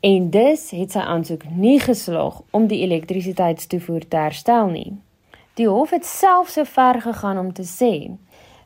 En 0.00 0.30
dus 0.30 0.70
het 0.70 0.90
sy 0.92 0.98
aansoek 0.98 1.44
nie 1.50 1.80
geslaag 1.80 2.40
om 2.50 2.66
die 2.66 2.80
elektrisiteitstoevoer 2.80 4.08
te 4.08 4.16
herstel 4.16 4.66
nie. 4.66 4.92
Die 5.54 5.68
hof 5.68 5.90
het 5.90 6.06
self 6.06 6.48
so 6.48 6.64
ver 6.64 7.00
gegaan 7.00 7.38
om 7.38 7.52
te 7.52 7.64
sê 7.64 8.10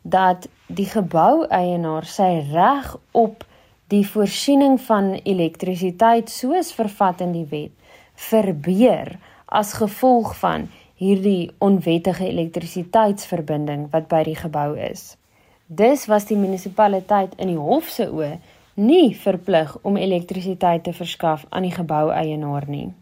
dat 0.03 0.49
die 0.66 0.87
geboueienaar 0.87 2.05
sy 2.05 2.44
reg 2.53 2.96
op 3.11 3.44
die 3.87 4.07
voorsiening 4.09 4.81
van 4.81 5.12
elektrisiteit 5.12 6.31
soos 6.31 6.72
vervat 6.72 7.20
in 7.20 7.33
die 7.33 7.46
wet 7.51 7.70
verbeur 8.16 9.18
as 9.44 9.72
gevolg 9.72 10.38
van 10.38 10.68
hierdie 10.97 11.51
onwettige 11.59 12.25
elektrisiteitsverbinding 12.29 13.89
wat 13.93 14.09
by 14.09 14.23
die 14.25 14.37
gebou 14.37 14.77
is. 14.81 15.17
Dis 15.67 16.07
was 16.07 16.29
die 16.29 16.39
munisipaliteit 16.39 17.35
in 17.37 17.51
die 17.53 17.61
hof 17.61 17.89
se 17.93 18.07
oë 18.09 18.37
nie 18.77 19.15
verplig 19.17 19.73
om 19.83 19.97
elektrisiteit 19.97 20.85
te 20.85 20.93
verskaf 20.93 21.45
aan 21.49 21.65
die 21.65 21.75
geboueienaar 21.75 22.69
nie. 22.69 22.93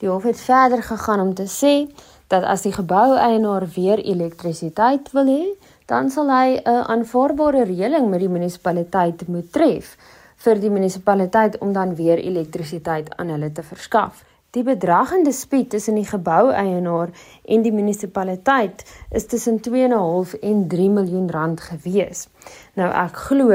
Die 0.00 0.08
hof 0.08 0.26
het 0.28 0.40
verder 0.40 0.82
gegaan 0.82 1.20
om 1.20 1.34
te 1.34 1.48
sê 1.48 1.88
dat 2.28 2.44
as 2.44 2.66
die 2.66 2.72
geboueienaar 2.72 3.64
weer 3.74 3.98
elektrisiteit 3.98 5.08
wil 5.16 5.30
hê, 5.30 5.44
dan 5.86 6.10
sal 6.10 6.28
hy 6.30 6.60
'n 6.60 6.84
aanvaarbare 6.92 7.64
reëling 7.64 8.10
met 8.10 8.20
die 8.20 8.28
munisipaliteit 8.28 9.28
moet 9.28 9.52
tref 9.52 9.96
vir 10.36 10.60
die 10.60 10.70
munisipaliteit 10.70 11.58
om 11.58 11.72
dan 11.72 11.94
weer 11.94 12.18
elektrisiteit 12.18 13.16
aan 13.16 13.28
hulle 13.28 13.52
te 13.52 13.62
verskaf. 13.62 14.24
Die 14.54 14.62
bedrag 14.62 15.12
in 15.12 15.24
dispuut 15.24 15.70
tussen 15.70 15.98
die 15.98 16.06
geboueienaar 16.06 17.10
en 17.44 17.62
die 17.62 17.72
munisipaliteit 17.72 18.84
is 19.10 19.26
tussen 19.26 19.60
2.5 19.60 20.38
en 20.40 20.68
3 20.68 20.88
miljoen 20.90 21.30
rand 21.30 21.60
gewees. 21.60 22.28
Nou 22.74 22.88
ek 22.92 23.16
glo 23.28 23.52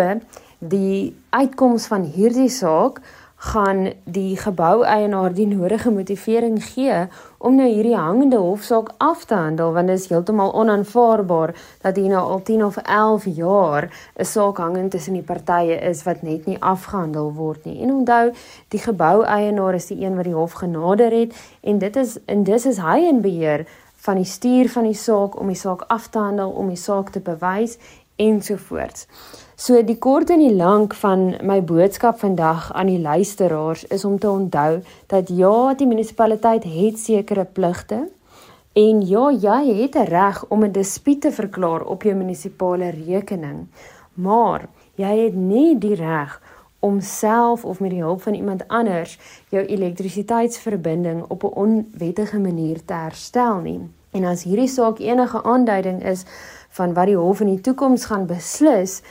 die 0.60 1.16
uitkoms 1.34 1.88
van 1.90 2.04
hierdie 2.06 2.50
saak 2.54 3.02
gaan 3.42 3.94
die 4.06 4.38
geboueienaar 4.38 5.34
die 5.34 5.48
nodige 5.50 5.90
motivering 5.92 6.60
gee 6.62 7.08
om 7.38 7.56
nou 7.58 7.66
hierdie 7.66 7.96
hangende 7.98 8.38
hofsaak 8.38 8.92
af 9.02 9.24
te 9.26 9.34
handel 9.34 9.72
want 9.74 9.90
dit 9.90 9.98
is 9.98 10.06
heeltemal 10.12 10.54
onaanvaarbaar 10.54 11.56
dat 11.82 11.98
hier 11.98 12.12
nou 12.14 12.22
al 12.36 12.44
10 12.46 12.66
of 12.66 12.78
11 12.78 13.26
jaar 13.40 13.90
'n 14.16 14.26
saak 14.26 14.58
hangend 14.58 14.92
tussen 14.92 15.14
die 15.14 15.26
partye 15.26 15.80
is 15.90 16.04
wat 16.04 16.22
net 16.22 16.46
nie 16.46 16.62
afgehandel 16.62 17.34
word 17.34 17.66
nie. 17.66 17.82
En 17.82 17.94
onthou, 17.94 18.32
die 18.68 18.80
geboueienaar 18.80 19.74
is 19.74 19.88
die 19.88 20.06
een 20.06 20.16
wat 20.16 20.26
die 20.26 20.38
hof 20.38 20.52
genader 20.52 21.12
het 21.12 21.34
en 21.62 21.78
dit 21.78 21.96
is 21.96 22.18
en 22.26 22.44
dis 22.44 22.66
is 22.66 22.78
hy 22.78 22.98
in 23.10 23.22
beheer 23.22 23.66
van 23.96 24.16
die 24.16 24.26
stuur 24.26 24.70
van 24.70 24.84
die 24.84 24.94
saak 24.94 25.40
om 25.40 25.48
die 25.48 25.56
saak 25.56 25.82
af 25.88 26.08
te 26.08 26.20
handel, 26.20 26.50
om 26.50 26.68
die 26.68 26.78
saak 26.78 27.10
te 27.10 27.20
bewys 27.20 27.78
ensovoorts. 28.16 29.08
So 29.62 29.78
die 29.86 30.00
kort 30.02 30.32
en 30.34 30.42
die 30.42 30.56
lank 30.58 30.96
van 30.98 31.36
my 31.46 31.60
boodskap 31.62 32.16
vandag 32.18 32.72
aan 32.74 32.88
die 32.90 33.02
luisteraars 33.02 33.84
is 33.94 34.06
om 34.10 34.16
te 34.18 34.30
onthou 34.30 34.80
dat 35.14 35.30
ja, 35.30 35.76
die 35.78 35.86
munisipaliteit 35.86 36.66
het 36.66 36.98
sekere 36.98 37.46
pligte 37.46 38.00
en 38.74 39.04
ja, 39.06 39.28
jy 39.30 39.60
het 39.84 40.00
'n 40.02 40.10
reg 40.10 40.42
om 40.50 40.66
'n 40.66 40.72
dispuut 40.72 41.22
te 41.22 41.32
verklaar 41.32 41.86
op 41.86 42.02
jou 42.02 42.16
munisipale 42.16 42.90
rekening. 42.90 43.68
Maar 44.14 44.66
jy 44.96 45.14
het 45.26 45.36
nie 45.36 45.78
die 45.78 45.96
reg 45.96 46.42
om 46.80 47.02
self 47.02 47.66
of 47.66 47.80
met 47.80 47.92
die 47.92 48.02
hulp 48.02 48.22
van 48.22 48.34
iemand 48.34 48.68
anders 48.68 49.20
jou 49.50 49.66
elektrisiteitsverbinding 49.66 51.24
op 51.28 51.44
'n 51.44 51.54
onwettige 51.54 52.40
manier 52.40 52.86
te 52.86 52.94
herstel 52.94 53.60
nie. 53.60 53.80
En 54.12 54.26
as 54.26 54.44
hierdie 54.44 54.68
saak 54.68 55.00
enige 55.00 55.44
aanduiding 55.44 56.04
is 56.04 56.26
van 56.70 56.94
wat 56.94 57.06
die 57.06 57.18
hof 57.18 57.40
in 57.40 57.48
die 57.48 57.62
toekoms 57.62 58.06
gaan 58.06 58.26
beslis, 58.26 59.02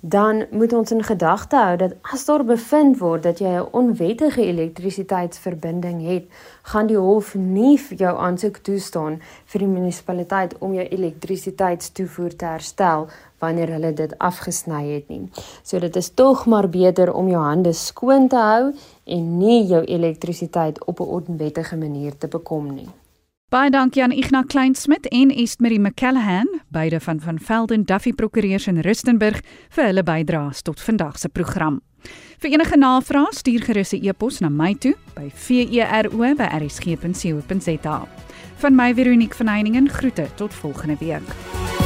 dan 0.00 0.46
moet 0.50 0.72
ons 0.72 0.90
in 0.90 1.02
gedagte 1.02 1.56
hou 1.56 1.76
dat 1.76 1.92
as 2.02 2.24
daar 2.24 2.44
bevind 2.44 2.98
word 2.98 3.22
dat 3.22 3.38
jy 3.38 3.48
'n 3.48 3.68
onwettige 3.72 4.42
elektrisiteitsverbinding 4.42 6.02
het, 6.06 6.24
gaan 6.62 6.86
die 6.86 6.96
hof 6.96 7.34
nie 7.34 7.78
vir 7.78 7.96
jou 7.98 8.18
aansoek 8.18 8.56
toestaan 8.56 9.20
vir 9.46 9.58
die 9.58 9.68
munisipaliteit 9.68 10.58
om 10.58 10.74
jou 10.74 10.86
elektrisiteitstoevoer 10.88 12.36
te 12.36 12.44
herstel 12.44 13.08
wanneer 13.38 13.68
hulle 13.68 13.92
dit 13.92 14.18
afgesny 14.18 14.94
het 14.94 15.08
nie. 15.08 15.28
So 15.62 15.78
dit 15.78 15.96
is 15.96 16.10
tog 16.14 16.46
maar 16.46 16.68
beter 16.68 17.12
om 17.12 17.28
jou 17.28 17.42
hande 17.42 17.72
skoon 17.72 18.28
te 18.28 18.36
hou 18.36 18.72
en 19.04 19.38
nie 19.38 19.66
jou 19.66 19.84
elektrisiteit 19.84 20.84
op 20.84 21.00
'n 21.00 21.08
onwettige 21.20 21.76
manier 21.76 22.18
te 22.18 22.28
bekom 22.28 22.74
nie. 22.74 22.88
Baie 23.50 23.66
dankie 23.70 23.98
aan 24.02 24.12
Ignas 24.14 24.44
Kleinsmid 24.46 25.08
en 25.10 25.30
Estmarie 25.34 25.80
McCallahan, 25.80 26.46
beide 26.68 27.00
van 27.00 27.20
van 27.20 27.38
Velden 27.38 27.82
Duffy 27.84 28.12
Prokureurs 28.12 28.66
in 28.70 28.78
Rustenburg 28.78 29.40
vir 29.74 29.84
hulle 29.88 30.02
bydraes 30.06 30.62
tot 30.62 30.78
vandag 30.80 31.18
se 31.18 31.28
program. 31.28 31.80
Vir 32.38 32.50
enige 32.54 32.78
navrae 32.78 33.26
stuur 33.34 33.62
gerus 33.66 33.92
'n 33.92 34.06
e-pos 34.06 34.38
na 34.40 34.48
my 34.48 34.74
toe 34.74 34.94
by 35.16 35.30
vero@rsg.co.za. 35.34 35.68
Van 38.56 38.74
my 38.74 38.94
Veronique 38.94 39.34
van 39.36 39.46
Heiningen 39.48 39.88
groete 39.88 40.26
tot 40.36 40.54
volgende 40.54 40.96
week. 41.00 41.79